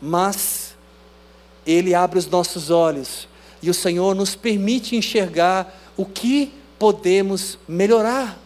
[0.00, 0.74] Mas
[1.66, 3.28] ele abre os nossos olhos
[3.62, 8.38] e o Senhor nos permite enxergar o que podemos melhorar.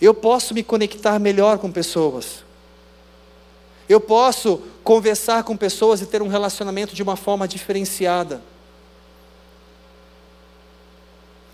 [0.00, 2.44] Eu posso me conectar melhor com pessoas.
[3.88, 8.42] Eu posso conversar com pessoas e ter um relacionamento de uma forma diferenciada.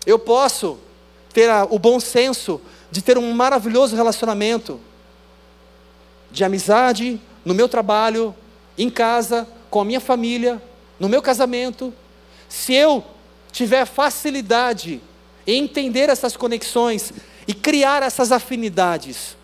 [0.05, 0.77] Eu posso
[1.33, 2.59] ter a, o bom senso
[2.89, 4.79] de ter um maravilhoso relacionamento
[6.31, 8.35] de amizade, no meu trabalho,
[8.77, 10.61] em casa, com a minha família,
[10.99, 11.93] no meu casamento.
[12.47, 13.03] Se eu
[13.51, 15.01] tiver facilidade
[15.45, 17.11] em entender essas conexões
[17.47, 19.35] e criar essas afinidades.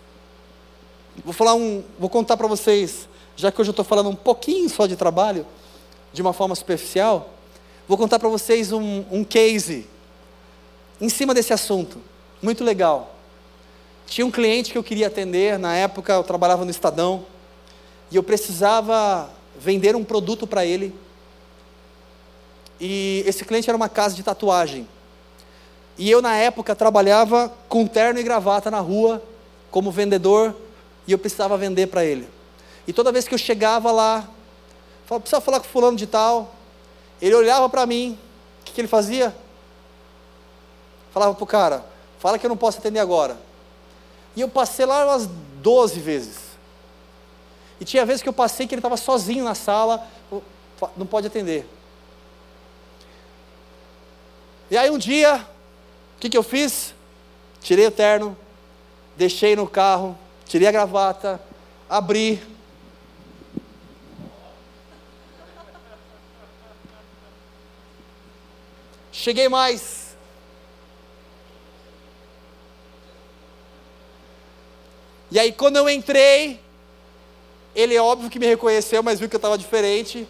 [1.24, 4.70] Vou falar um, vou contar para vocês, já que hoje eu estou falando um pouquinho
[4.70, 5.46] só de trabalho,
[6.14, 7.34] de uma forma superficial,
[7.88, 9.88] vou contar para vocês um, um case
[11.00, 12.02] em cima desse assunto,
[12.42, 13.16] muito legal.
[14.06, 17.26] Tinha um cliente que eu queria atender, na época eu trabalhava no Estadão,
[18.10, 19.30] e eu precisava
[19.60, 20.96] vender um produto para ele.
[22.80, 24.88] E esse cliente era uma casa de tatuagem.
[25.98, 29.22] E eu, na época, trabalhava com terno e gravata na rua,
[29.72, 30.56] como vendedor,
[31.08, 32.28] e eu precisava vender para ele.
[32.88, 34.28] E toda vez que eu chegava lá,
[35.06, 36.56] falava, precisa falar com fulano de tal,
[37.22, 38.18] ele olhava para mim,
[38.62, 39.36] o que, que ele fazia?
[41.18, 41.84] Falava para o cara,
[42.20, 43.40] fala que eu não posso atender agora.
[44.36, 46.38] E eu passei lá umas 12 vezes.
[47.82, 50.08] E tinha vezes que eu passei que ele estava sozinho na sala,
[50.96, 51.68] não pode atender.
[54.70, 56.94] E aí um dia, o que, que eu fiz?
[57.62, 58.38] Tirei o terno,
[59.16, 61.42] deixei no carro, tirei a gravata,
[61.90, 62.40] abri.
[69.12, 70.07] Cheguei mais
[75.30, 76.60] E aí, quando eu entrei,
[77.76, 80.28] ele é óbvio que me reconheceu, mas viu que eu estava diferente.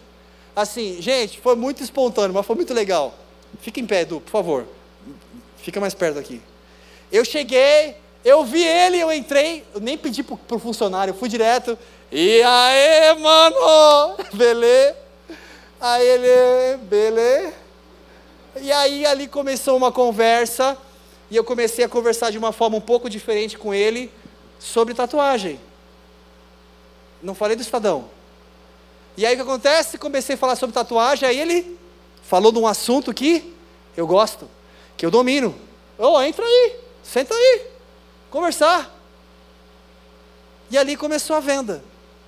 [0.56, 3.14] Assim, gente, foi muito espontâneo, mas foi muito legal.
[3.62, 4.66] Fica em pé, Edu, por favor.
[5.58, 6.42] Fica mais perto aqui.
[7.12, 11.30] Eu cheguei, eu vi ele, eu entrei, eu nem pedi para o funcionário, eu fui
[11.30, 11.78] direto.
[12.12, 14.18] E aí, mano?
[14.34, 14.96] Beleza?
[15.80, 17.54] Aí ele, beleza?
[18.60, 20.76] E aí ali começou uma conversa,
[21.30, 24.12] e eu comecei a conversar de uma forma um pouco diferente com ele
[24.60, 25.60] sobre tatuagem.
[27.22, 28.10] Não falei do Estadão.
[29.16, 29.98] E aí o que acontece?
[29.98, 31.78] Comecei a falar sobre tatuagem, aí ele
[32.24, 33.54] falou de um assunto que
[33.96, 34.48] eu gosto,
[34.96, 35.56] que eu domino.
[35.98, 37.66] Ô, oh, entra aí, senta aí,
[38.30, 38.96] conversar.
[40.70, 41.84] E ali começou a venda.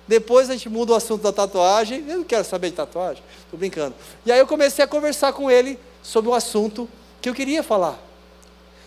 [0.08, 2.04] Depois a gente muda o assunto da tatuagem.
[2.08, 3.94] Eu não quero saber de tatuagem, estou brincando.
[4.26, 6.88] E aí eu comecei a conversar com ele sobre o assunto
[7.22, 7.96] que eu queria falar.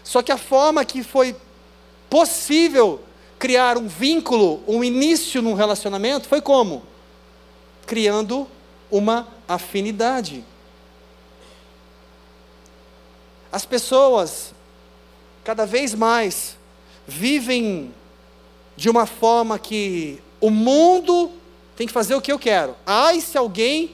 [0.04, 1.34] Só que a forma que foi
[2.10, 3.00] possível
[3.44, 6.82] criar um vínculo, um início num relacionamento, foi como?
[7.86, 8.48] Criando
[8.90, 10.46] uma afinidade.
[13.52, 14.54] As pessoas,
[15.44, 16.56] cada vez mais,
[17.06, 17.94] vivem
[18.78, 21.30] de uma forma que o mundo
[21.76, 22.78] tem que fazer o que eu quero.
[22.86, 23.94] Ai, se alguém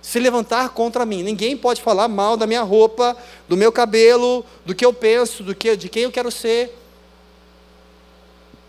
[0.00, 1.24] se levantar contra mim.
[1.24, 3.16] Ninguém pode falar mal da minha roupa,
[3.48, 6.77] do meu cabelo, do que eu penso, do que, de quem eu quero ser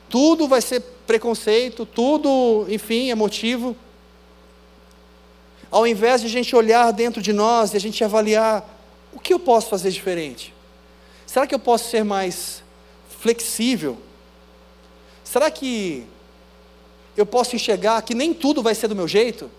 [0.10, 3.76] tudo vai ser preconceito, tudo, enfim, é motivo.
[5.72, 8.68] Ao invés de a gente olhar dentro de nós e a gente avaliar
[9.14, 10.54] o que eu posso fazer diferente?
[11.26, 12.64] Será que eu posso ser mais
[13.20, 13.98] flexível?
[15.24, 16.06] Será que
[17.16, 19.50] eu posso enxergar que nem tudo vai ser do meu jeito?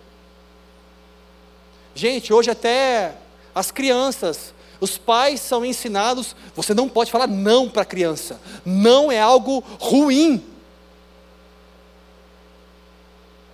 [1.95, 3.15] Gente, hoje até
[3.53, 8.41] as crianças, os pais são ensinados, você não pode falar não para a criança.
[8.65, 10.43] Não é algo ruim.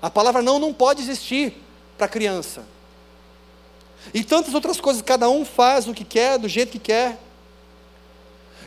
[0.01, 1.53] A palavra não não pode existir
[1.97, 2.63] para a criança.
[4.13, 7.19] E tantas outras coisas, cada um faz o que quer, do jeito que quer.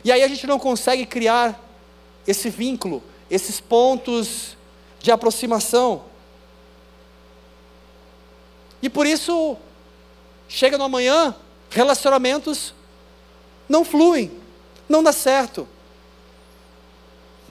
[0.03, 1.59] E aí a gente não consegue criar
[2.25, 4.57] esse vínculo esses pontos
[4.99, 6.03] de aproximação.
[8.81, 9.55] E por isso,
[10.49, 11.33] chega no amanhã,
[11.71, 12.73] relacionamentos
[13.67, 14.31] não fluem,
[14.87, 15.67] não dá certo.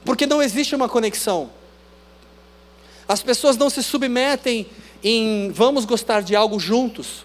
[0.05, 1.51] Porque não existe uma conexão.
[3.09, 4.69] As pessoas não se submetem
[5.03, 7.25] em vamos gostar de algo juntos.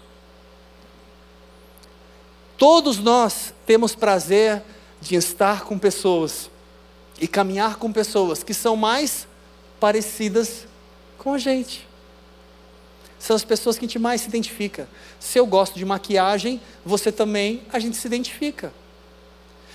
[2.58, 4.62] Todos nós temos prazer
[5.00, 6.50] de estar com pessoas
[7.20, 9.28] e caminhar com pessoas que são mais
[9.78, 10.66] parecidas
[11.18, 11.85] com a gente.
[13.26, 14.88] São as pessoas que a gente mais se identifica.
[15.18, 18.72] Se eu gosto de maquiagem, você também, a gente se identifica.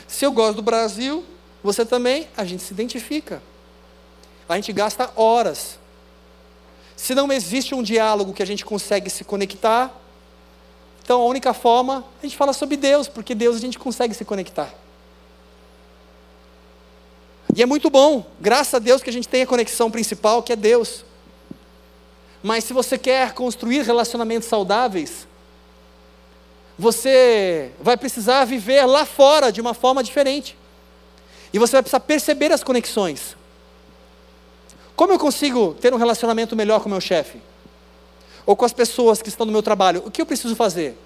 [0.07, 1.25] Se eu gosto do Brasil,
[1.61, 3.43] você também, a gente se identifica.
[4.47, 5.77] A gente gasta horas.
[6.95, 9.93] Se não existe um diálogo que a gente consegue se conectar,
[11.03, 14.23] então a única forma, a gente fala sobre Deus, porque Deus a gente consegue se
[14.23, 14.73] conectar.
[17.53, 20.53] E é muito bom, graças a Deus que a gente tem a conexão principal, que
[20.53, 21.03] é Deus.
[22.43, 25.27] Mas se você quer construir relacionamentos saudáveis,
[26.77, 30.57] você vai precisar viver lá fora de uma forma diferente.
[31.53, 33.35] E você vai precisar perceber as conexões.
[34.95, 37.39] Como eu consigo ter um relacionamento melhor com o meu chefe?
[38.45, 40.01] Ou com as pessoas que estão no meu trabalho?
[40.05, 40.97] O que eu preciso fazer?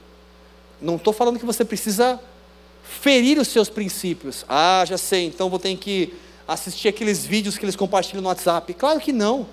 [0.81, 2.19] Não estou falando que você precisa
[2.83, 4.45] ferir os seus princípios.
[4.47, 6.13] Ah, já sei, então vou ter que
[6.47, 8.73] assistir aqueles vídeos que eles compartilham no WhatsApp.
[8.75, 9.47] Claro que não.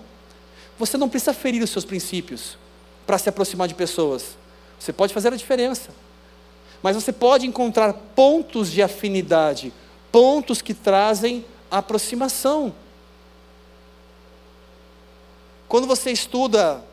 [0.79, 2.57] Você não precisa ferir os seus princípios
[3.07, 4.37] para se aproximar de pessoas.
[4.79, 5.91] Você pode fazer a diferença.
[6.83, 9.73] Mas você pode encontrar pontos de afinidade,
[10.11, 12.75] pontos que trazem aproximação.
[15.69, 16.85] Quando você estuda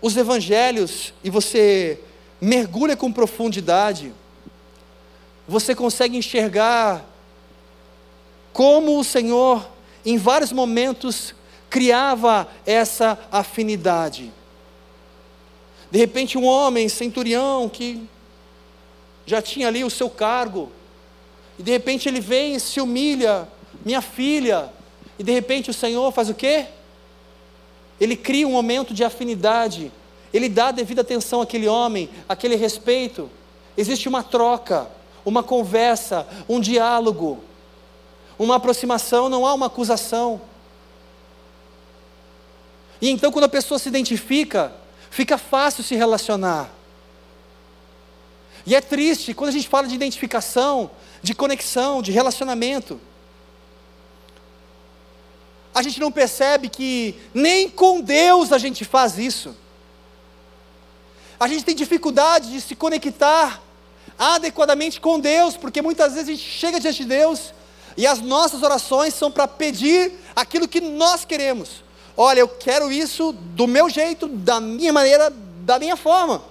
[0.00, 2.00] os evangelhos e você
[2.40, 4.12] mergulha com profundidade,
[5.46, 7.04] você consegue enxergar
[8.52, 9.68] como o Senhor,
[10.04, 11.34] em vários momentos,
[11.68, 14.32] criava essa afinidade.
[15.90, 18.02] De repente, um homem centurião que
[19.26, 20.70] já tinha ali o seu cargo,
[21.58, 23.46] e de repente ele vem e se humilha,
[23.84, 24.70] minha filha,
[25.18, 26.66] e de repente o Senhor faz o quê?
[28.00, 29.92] Ele cria um momento de afinidade,
[30.32, 33.30] ele dá devida atenção àquele homem, aquele respeito.
[33.76, 34.88] Existe uma troca,
[35.24, 37.44] uma conversa, um diálogo,
[38.40, 40.40] uma aproximação, não há uma acusação.
[42.98, 44.72] E então, quando a pessoa se identifica,
[45.10, 46.70] fica fácil se relacionar.
[48.64, 50.90] E é triste quando a gente fala de identificação,
[51.22, 52.98] de conexão, de relacionamento.
[55.74, 59.54] A gente não percebe que nem com Deus a gente faz isso.
[61.38, 63.62] A gente tem dificuldade de se conectar
[64.18, 67.52] adequadamente com Deus, porque muitas vezes a gente chega diante de Deus
[68.00, 71.84] e as nossas orações são para pedir aquilo que nós queremos.
[72.16, 75.30] Olha, eu quero isso do meu jeito, da minha maneira,
[75.66, 76.42] da minha forma.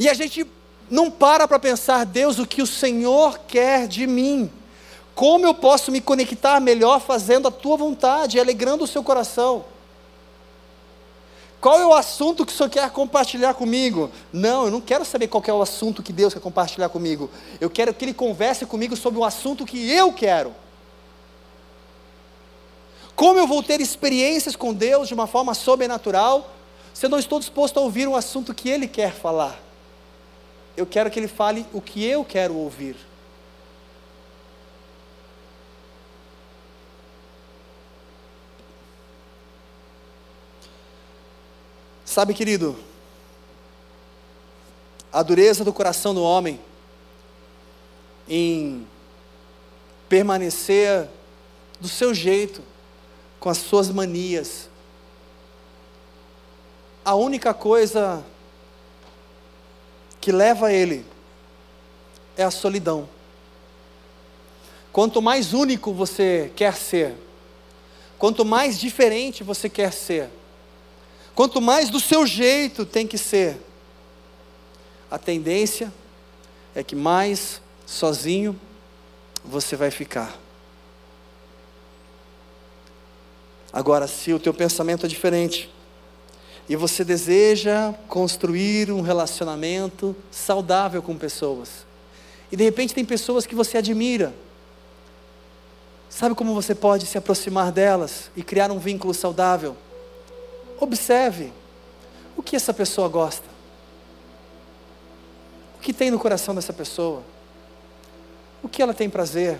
[0.00, 0.44] E a gente
[0.90, 4.50] não para para pensar, Deus, o que o Senhor quer de mim.
[5.14, 9.64] Como eu posso me conectar melhor fazendo a tua vontade, alegrando o seu coração?
[11.60, 14.10] Qual é o assunto que o Senhor quer compartilhar comigo?
[14.32, 17.28] Não, eu não quero saber qual é o assunto que Deus quer compartilhar comigo.
[17.60, 20.54] Eu quero que Ele converse comigo sobre um assunto que eu quero.
[23.16, 26.48] Como eu vou ter experiências com Deus de uma forma sobrenatural,
[26.94, 29.60] se eu não estou disposto a ouvir um assunto que Ele quer falar?
[30.76, 33.07] Eu quero que Ele fale o que eu quero ouvir.
[42.08, 42.74] Sabe, querido,
[45.12, 46.58] a dureza do coração do homem
[48.26, 48.86] em
[50.08, 51.06] permanecer
[51.78, 52.62] do seu jeito,
[53.38, 54.70] com as suas manias.
[57.04, 58.24] A única coisa
[60.18, 61.04] que leva ele
[62.38, 63.06] é a solidão.
[64.90, 67.14] Quanto mais único você quer ser,
[68.18, 70.30] quanto mais diferente você quer ser,
[71.38, 73.60] Quanto mais do seu jeito tem que ser,
[75.08, 75.94] a tendência
[76.74, 78.58] é que mais sozinho
[79.44, 80.36] você vai ficar.
[83.72, 85.72] Agora, se o teu pensamento é diferente
[86.68, 91.86] e você deseja construir um relacionamento saudável com pessoas,
[92.50, 94.34] e de repente tem pessoas que você admira,
[96.10, 99.76] sabe como você pode se aproximar delas e criar um vínculo saudável?
[100.80, 101.52] Observe
[102.36, 103.46] o que essa pessoa gosta.
[105.76, 107.22] O que tem no coração dessa pessoa?
[108.62, 109.58] o que ela tem prazer.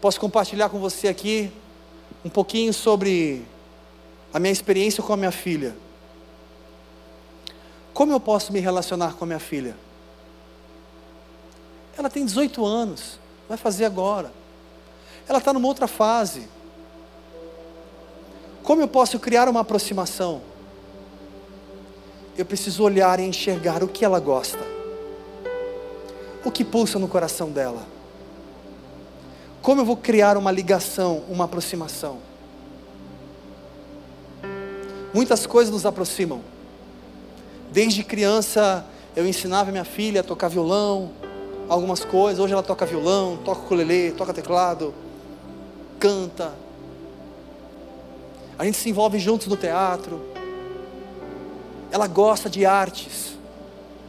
[0.00, 1.50] Posso compartilhar com você aqui
[2.24, 3.44] um pouquinho sobre
[4.32, 5.76] a minha experiência com a minha filha.
[7.94, 9.76] Como eu posso me relacionar com a minha filha?
[11.96, 13.18] Ela tem 18 anos,
[13.48, 14.30] vai fazer agora.
[15.26, 16.46] Ela está numa outra fase.
[18.66, 20.42] Como eu posso criar uma aproximação?
[22.36, 24.58] Eu preciso olhar e enxergar o que ela gosta,
[26.44, 27.86] o que pulsa no coração dela.
[29.62, 32.18] Como eu vou criar uma ligação, uma aproximação?
[35.14, 36.40] Muitas coisas nos aproximam.
[37.70, 41.12] Desde criança eu ensinava minha filha a tocar violão,
[41.68, 42.40] algumas coisas.
[42.40, 44.92] Hoje ela toca violão, toca ukulele, toca teclado,
[46.00, 46.65] canta.
[48.58, 50.22] A gente se envolve juntos no teatro.
[51.90, 53.36] Ela gosta de artes.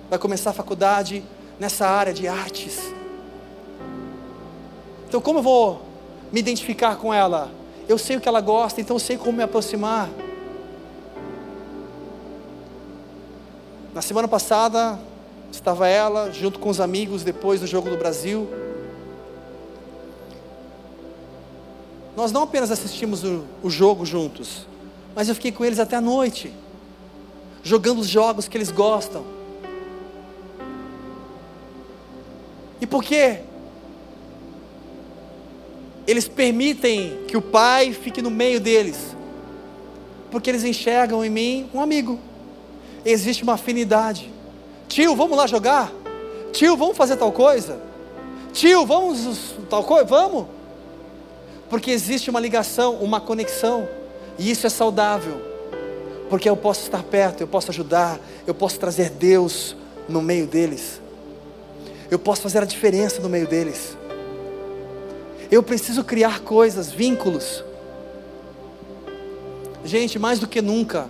[0.09, 1.23] Vai começar a faculdade
[1.59, 2.79] nessa área de artes.
[5.07, 5.81] Então, como eu vou
[6.31, 7.51] me identificar com ela?
[7.87, 10.09] Eu sei o que ela gosta, então eu sei como me aproximar.
[13.93, 14.99] Na semana passada,
[15.51, 18.47] estava ela junto com os amigos depois do Jogo do Brasil.
[22.17, 24.65] Nós não apenas assistimos o, o jogo juntos,
[25.15, 26.51] mas eu fiquei com eles até a noite,
[27.61, 29.23] jogando os jogos que eles gostam.
[32.81, 33.41] E por quê?
[36.07, 39.15] Eles permitem que o pai fique no meio deles,
[40.31, 42.19] porque eles enxergam em mim um amigo
[43.05, 44.33] existe uma afinidade.
[44.87, 45.91] Tio, vamos lá jogar?
[46.51, 47.79] Tio, vamos fazer tal coisa?
[48.53, 50.05] Tio, vamos tal coisa?
[50.05, 50.56] Vamos.
[51.69, 53.87] Porque existe uma ligação, uma conexão,
[54.37, 55.41] e isso é saudável.
[56.29, 59.75] Porque eu posso estar perto, eu posso ajudar, eu posso trazer Deus
[60.07, 61.01] no meio deles.
[62.09, 63.97] Eu posso fazer a diferença no meio deles.
[65.49, 67.63] Eu preciso criar coisas, vínculos.
[69.83, 71.07] Gente, mais do que nunca,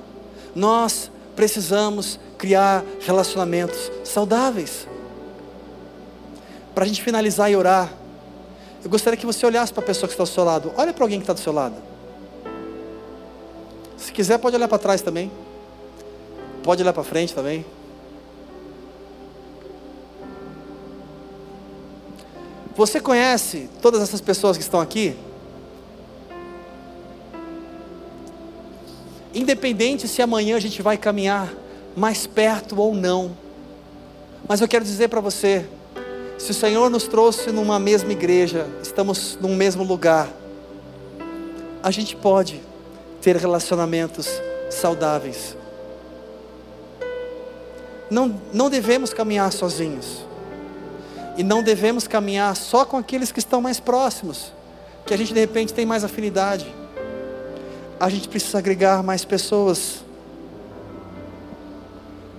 [0.55, 4.87] nós precisamos criar relacionamentos saudáveis.
[6.73, 7.91] Para a gente finalizar e orar,
[8.84, 10.71] eu gostaria que você olhasse para a pessoa que está ao seu lado.
[10.78, 11.75] Olha para alguém que está do seu lado.
[13.97, 15.32] Se quiser, pode olhar para trás também.
[16.63, 17.65] Pode olhar para frente também.
[22.75, 25.17] Você conhece todas essas pessoas que estão aqui?
[29.38, 31.53] independente se amanhã a gente vai caminhar
[31.95, 33.38] mais perto ou não.
[34.47, 35.65] Mas eu quero dizer para você,
[36.38, 40.29] se o Senhor nos trouxe numa mesma igreja, estamos num mesmo lugar,
[41.81, 42.61] a gente pode
[43.21, 44.29] ter relacionamentos
[44.69, 45.55] saudáveis.
[48.09, 50.25] Não, não devemos caminhar sozinhos.
[51.38, 54.51] E não devemos caminhar só com aqueles que estão mais próximos,
[55.05, 56.65] que a gente de repente tem mais afinidade
[57.99, 60.03] a gente precisa agregar mais pessoas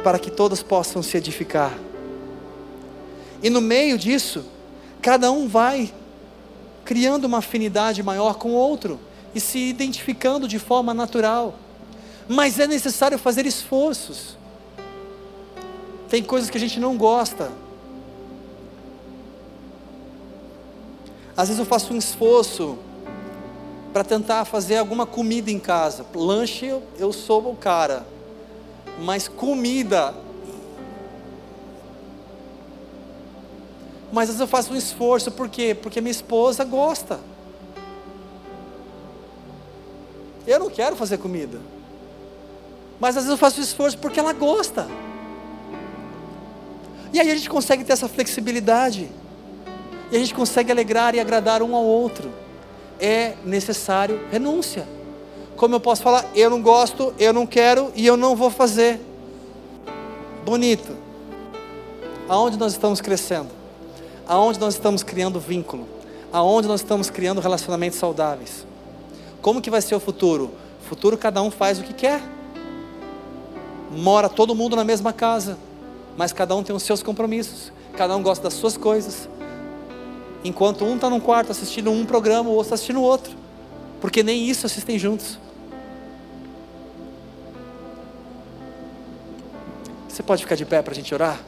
[0.02, 1.72] para que todas possam se edificar.
[3.42, 4.44] E no meio disso,
[5.00, 5.92] cada um vai
[6.84, 8.98] criando uma afinidade maior com o outro
[9.34, 11.54] e se identificando de forma natural.
[12.26, 14.36] Mas é necessário fazer esforços.
[16.08, 17.52] Tem coisas que a gente não gosta.
[21.36, 22.78] Às vezes eu faço um esforço
[23.92, 26.04] para tentar fazer alguma comida em casa.
[26.14, 26.66] Lanche
[26.98, 28.06] eu, sou o cara,
[29.00, 30.14] mas comida.
[34.12, 35.74] Mas às vezes eu faço um esforço, por quê?
[35.74, 37.20] Porque minha esposa gosta.
[40.46, 41.60] Eu não quero fazer comida.
[42.98, 44.88] Mas às vezes eu faço um esforço porque ela gosta.
[47.12, 49.08] E aí a gente consegue ter essa flexibilidade.
[50.10, 52.32] E a gente consegue alegrar e agradar um ao outro
[53.00, 54.86] é necessário renúncia.
[55.56, 59.00] Como eu posso falar, eu não gosto, eu não quero e eu não vou fazer.
[60.44, 60.96] Bonito.
[62.28, 63.57] Aonde nós estamos crescendo?
[64.28, 65.88] Aonde nós estamos criando vínculo?
[66.32, 68.66] Aonde nós estamos criando relacionamentos saudáveis?
[69.42, 70.52] Como que vai ser o futuro?
[70.82, 72.22] O futuro cada um faz o que quer.
[73.90, 75.58] Mora todo mundo na mesma casa,
[76.16, 77.72] mas cada um tem os seus compromissos.
[77.96, 79.28] Cada um gosta das suas coisas,
[80.44, 83.36] Enquanto um está num quarto assistindo um programa, o outro está assistindo outro.
[84.00, 85.38] Porque nem isso assistem juntos.
[90.08, 91.40] Você pode ficar de pé para a gente orar?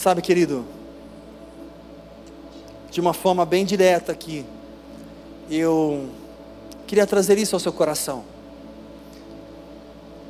[0.00, 0.64] Sabe, querido,
[2.90, 4.46] de uma forma bem direta aqui,
[5.50, 6.08] eu
[6.86, 8.24] queria trazer isso ao seu coração.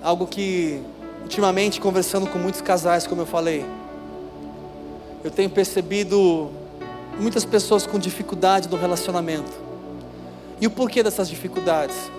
[0.03, 0.83] algo que
[1.23, 3.64] ultimamente conversando com muitos casais, como eu falei,
[5.23, 6.51] eu tenho percebido
[7.21, 9.53] muitas pessoas com dificuldade no relacionamento.
[10.61, 12.11] E o porquê dessas dificuldades?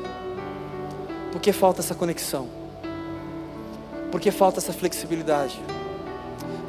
[1.33, 2.47] Porque falta essa conexão.
[4.09, 5.61] Porque falta essa flexibilidade.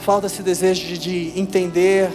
[0.02, 2.10] Falta esse desejo de, de entender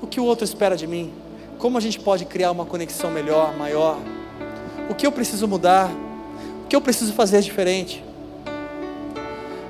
[0.00, 1.12] o que o outro espera de mim.
[1.58, 3.98] Como a gente pode criar uma conexão melhor, maior.
[4.88, 5.90] O que eu preciso mudar.
[6.64, 8.02] O que eu preciso fazer diferente.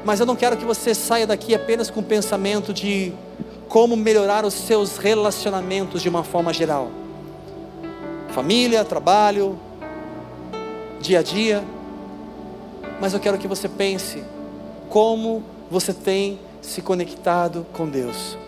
[0.04, 3.12] Mas eu não quero que você saia daqui apenas com o pensamento de
[3.68, 6.88] como melhorar os seus relacionamentos de uma forma geral.
[8.28, 9.58] Família, trabalho,
[11.00, 11.64] dia a dia.
[13.00, 14.22] Mas eu quero que você pense
[14.88, 18.38] como você tem se conectado com Deus.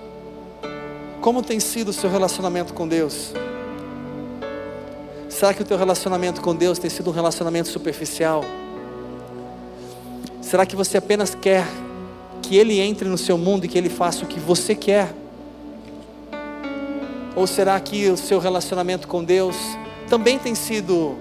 [1.20, 3.32] Como tem sido o seu relacionamento com Deus?
[5.28, 8.42] Será que o teu relacionamento com Deus tem sido um relacionamento superficial?
[10.40, 11.66] Será que você apenas quer
[12.40, 15.12] que Ele entre no seu mundo e que Ele faça o que você quer?
[17.34, 19.56] Ou será que o seu relacionamento com Deus
[20.08, 21.16] também tem sido,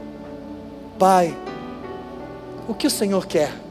[0.98, 1.36] Pai,
[2.70, 3.64] o que o Senhor quer?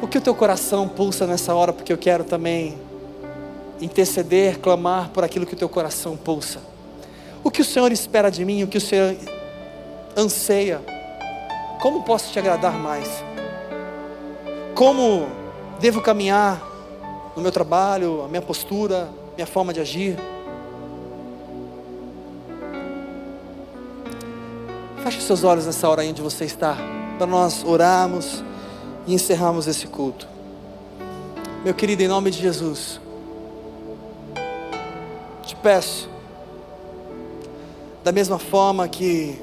[0.00, 2.78] O que o teu coração pulsa nessa hora, porque eu quero também
[3.80, 6.60] interceder, clamar por aquilo que o teu coração pulsa.
[7.42, 9.16] O que o Senhor espera de mim, o que o Senhor
[10.16, 10.80] anseia.
[11.80, 13.08] Como posso te agradar mais?
[14.74, 15.26] Como
[15.80, 16.62] devo caminhar
[17.34, 20.16] no meu trabalho, a minha postura, minha forma de agir?
[25.02, 26.76] Feche seus olhos nessa hora onde você está,
[27.16, 28.42] para nós orarmos
[29.06, 30.26] e encerrarmos esse culto.
[31.64, 33.00] Meu querido, em nome de Jesus,
[35.42, 36.08] te peço,
[38.02, 39.40] da mesma forma que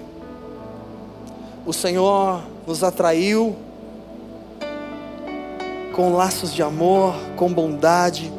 [1.65, 3.55] o Senhor nos atraiu
[5.93, 8.31] com laços de amor, com bondade.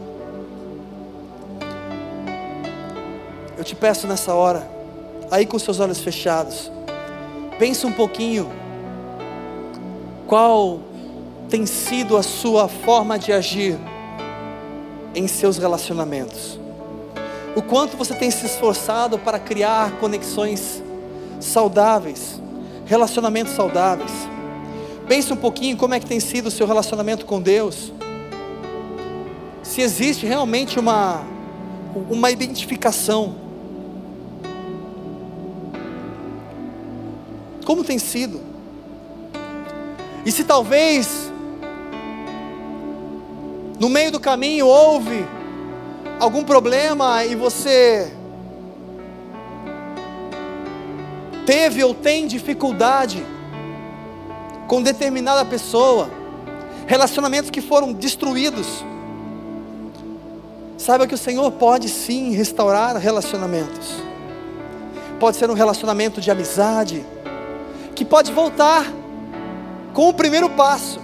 [3.56, 4.68] Eu te peço nessa hora,
[5.30, 6.70] aí com seus olhos fechados,
[7.58, 8.50] pense um pouquinho
[10.26, 10.80] qual
[11.54, 13.78] tem sido a sua forma de agir
[15.14, 16.58] em seus relacionamentos.
[17.54, 20.82] O quanto você tem se esforçado para criar conexões
[21.38, 22.42] saudáveis,
[22.84, 24.10] relacionamentos saudáveis.
[25.06, 27.92] Pense um pouquinho como é que tem sido o seu relacionamento com Deus.
[29.62, 31.22] Se existe realmente uma,
[32.10, 33.36] uma identificação.
[37.64, 38.40] Como tem sido?
[40.26, 41.23] E se talvez
[43.78, 45.26] no meio do caminho houve
[46.20, 48.12] algum problema e você
[51.44, 53.24] teve ou tem dificuldade
[54.66, 56.08] com determinada pessoa,
[56.86, 58.84] relacionamentos que foram destruídos,
[60.78, 64.02] saiba que o Senhor pode sim restaurar relacionamentos.
[65.20, 67.04] Pode ser um relacionamento de amizade,
[67.94, 68.84] que pode voltar
[69.92, 71.00] com o primeiro passo,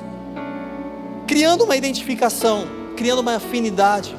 [1.31, 2.67] criando uma identificação,
[2.97, 4.17] criando uma afinidade.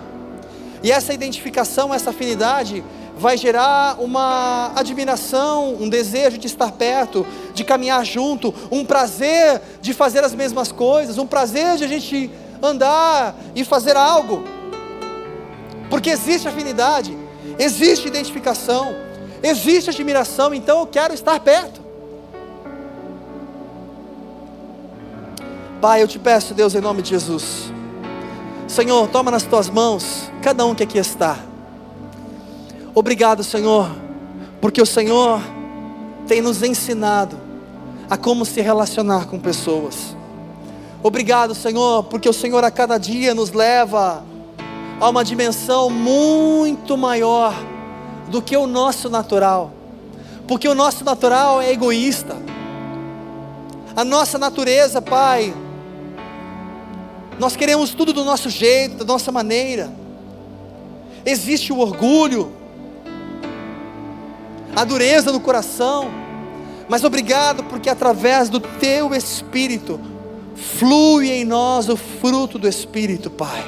[0.81, 2.81] E essa identificação, essa afinidade,
[3.17, 9.93] vai gerar uma admiração, um desejo de estar perto, de caminhar junto, um prazer de
[9.93, 12.31] fazer as mesmas coisas, um prazer de a gente
[12.63, 14.45] andar e fazer algo.
[15.89, 17.13] Porque existe afinidade,
[17.59, 18.95] existe identificação,
[19.43, 21.80] existe admiração, então eu quero estar perto.
[25.81, 27.73] Pai, eu te peço, Deus, em nome de Jesus.
[28.67, 31.39] Senhor, toma nas tuas mãos cada um que aqui está.
[32.93, 33.89] Obrigado, Senhor,
[34.61, 35.41] porque o Senhor
[36.27, 37.35] tem nos ensinado
[38.07, 40.15] a como se relacionar com pessoas.
[41.01, 44.23] Obrigado, Senhor, porque o Senhor a cada dia nos leva
[44.99, 47.55] a uma dimensão muito maior
[48.27, 49.71] do que o nosso natural.
[50.47, 52.37] Porque o nosso natural é egoísta.
[53.95, 55.51] A nossa natureza, Pai,
[57.39, 59.91] nós queremos tudo do nosso jeito, da nossa maneira.
[61.25, 62.51] Existe o orgulho,
[64.75, 66.11] a dureza no coração,
[66.87, 69.99] mas obrigado porque através do teu Espírito
[70.55, 73.63] flui em nós o fruto do Espírito, Pai.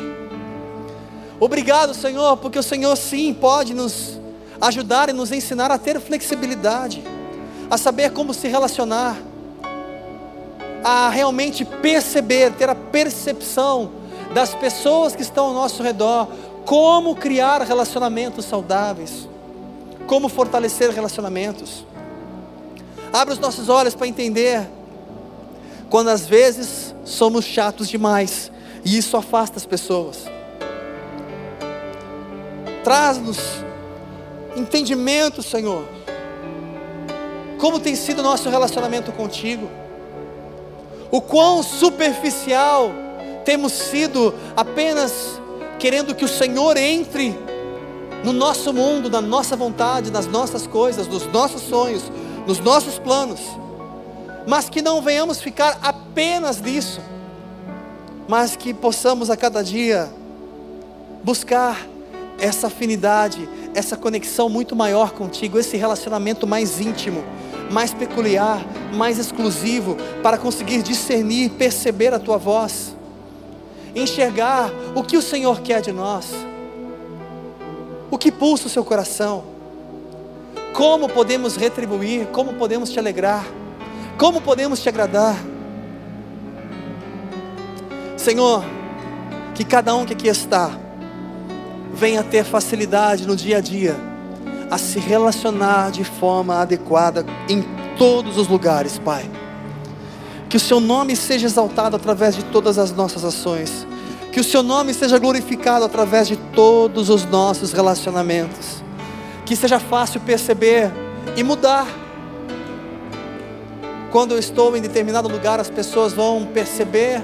[1.40, 4.20] Obrigado, Senhor, porque o Senhor sim pode nos
[4.62, 7.04] ajudar e nos ensinar a ter flexibilidade,
[7.70, 9.18] a saber como se relacionar,
[10.84, 13.92] a realmente perceber, ter a percepção
[14.34, 16.28] das pessoas que estão ao nosso redor,
[16.66, 19.28] como criar relacionamentos saudáveis
[20.08, 21.86] como fortalecer relacionamentos.
[23.12, 24.68] Abra os nossos olhos para entender
[25.90, 28.52] quando às vezes somos chatos demais
[28.84, 30.26] e isso afasta as pessoas.
[32.84, 33.40] Traz-nos
[34.56, 35.88] entendimento, Senhor.
[37.60, 39.70] Como tem sido o nosso relacionamento contigo?
[41.14, 42.92] O quão superficial
[43.46, 45.40] temos sido apenas
[45.78, 47.38] querendo que o Senhor entre
[48.24, 52.12] no nosso mundo, na nossa vontade, nas nossas coisas, nos nossos sonhos,
[52.48, 53.42] nos nossos planos,
[54.48, 57.00] mas que não venhamos ficar apenas nisso,
[58.28, 60.10] mas que possamos a cada dia
[61.24, 61.80] buscar
[62.40, 67.24] essa afinidade, essa conexão muito maior contigo, esse relacionamento mais íntimo,
[67.72, 72.96] mais peculiar, mais exclusivo, para conseguir discernir, perceber a tua voz,
[73.96, 76.32] enxergar o que o Senhor quer de nós,
[78.10, 79.44] o que pulsa o seu coração,
[80.74, 83.46] como podemos retribuir, como podemos te alegrar,
[84.18, 85.36] como podemos te agradar.
[88.18, 88.64] Senhor,
[89.54, 90.72] que cada um que aqui está,
[91.94, 94.13] venha ter facilidade no dia a dia
[94.74, 97.64] a se relacionar de forma adequada em
[97.96, 99.30] todos os lugares, Pai.
[100.50, 103.86] Que o Seu nome seja exaltado através de todas as nossas ações.
[104.32, 108.82] Que o Seu nome seja glorificado através de todos os nossos relacionamentos.
[109.46, 110.92] Que seja fácil perceber
[111.38, 111.86] e mudar.
[114.12, 117.22] Quando eu estou em determinado lugar, as pessoas vão perceber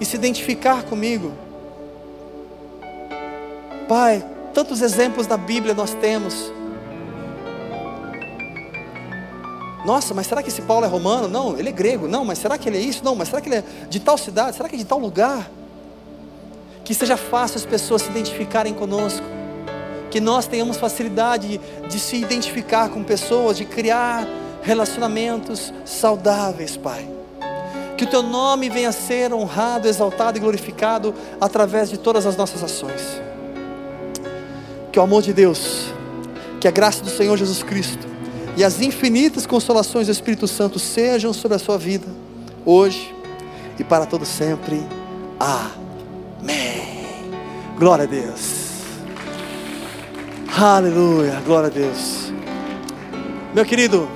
[0.00, 1.32] e se identificar comigo.
[3.88, 4.24] Pai,
[4.54, 6.56] tantos exemplos da Bíblia nós temos.
[9.84, 11.28] Nossa, mas será que esse Paulo é romano?
[11.28, 12.08] Não, ele é grego.
[12.08, 13.04] Não, mas será que ele é isso?
[13.04, 14.56] Não, mas será que ele é de tal cidade?
[14.56, 15.50] Será que é de tal lugar?
[16.84, 19.24] Que seja fácil as pessoas se identificarem conosco.
[20.10, 24.26] Que nós tenhamos facilidade de se identificar com pessoas, de criar
[24.62, 27.08] relacionamentos saudáveis, Pai.
[27.96, 32.36] Que o teu nome venha a ser honrado, exaltado e glorificado através de todas as
[32.36, 33.28] nossas ações
[34.98, 35.92] que o amor de Deus,
[36.60, 38.04] que a graça do Senhor Jesus Cristo
[38.58, 42.08] e as infinitas consolações do Espírito Santo sejam sobre a sua vida,
[42.66, 43.14] hoje
[43.78, 44.82] e para todo sempre.
[45.38, 47.06] Amém.
[47.78, 48.80] Glória a Deus.
[50.60, 51.40] Aleluia.
[51.46, 52.32] Glória a Deus.
[53.54, 54.08] Meu querido,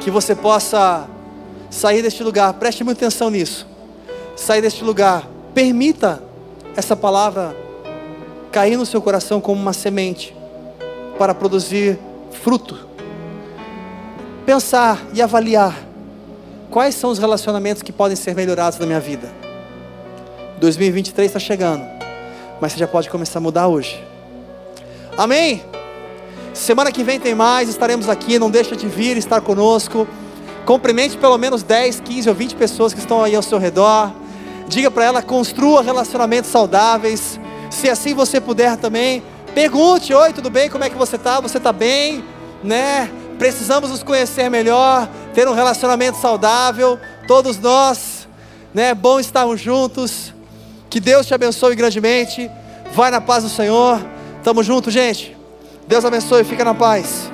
[0.00, 1.06] que você possa
[1.68, 3.66] sair deste lugar, preste muita atenção nisso.
[4.34, 6.22] Sair deste lugar, permita
[6.74, 7.54] essa palavra
[8.50, 10.34] cair no seu coração como uma semente
[11.18, 11.98] para produzir
[12.42, 12.95] fruto.
[14.46, 15.76] Pensar e avaliar
[16.70, 19.28] quais são os relacionamentos que podem ser melhorados na minha vida.
[20.60, 21.84] 2023 está chegando,
[22.60, 24.02] mas você já pode começar a mudar hoje.
[25.18, 25.62] Amém?
[26.54, 30.06] Semana que vem tem mais, estaremos aqui, não deixa de vir, estar conosco.
[30.64, 34.12] Cumprimente pelo menos 10, 15 ou 20 pessoas que estão aí ao seu redor.
[34.68, 37.38] Diga para ela, construa relacionamentos saudáveis
[37.70, 39.22] se assim você puder também,
[39.54, 40.70] pergunte: Oi, tudo bem?
[40.70, 41.40] Como é que você está?
[41.40, 42.24] Você está bem?
[42.64, 43.10] Né?
[43.38, 48.26] Precisamos nos conhecer melhor, ter um relacionamento saudável, todos nós,
[48.72, 48.94] né?
[48.94, 50.32] Bom estarmos juntos.
[50.88, 52.50] Que Deus te abençoe grandemente.
[52.92, 54.00] Vai na paz do Senhor.
[54.42, 55.36] Tamo junto, gente.
[55.86, 56.44] Deus abençoe.
[56.44, 57.30] Fica na paz.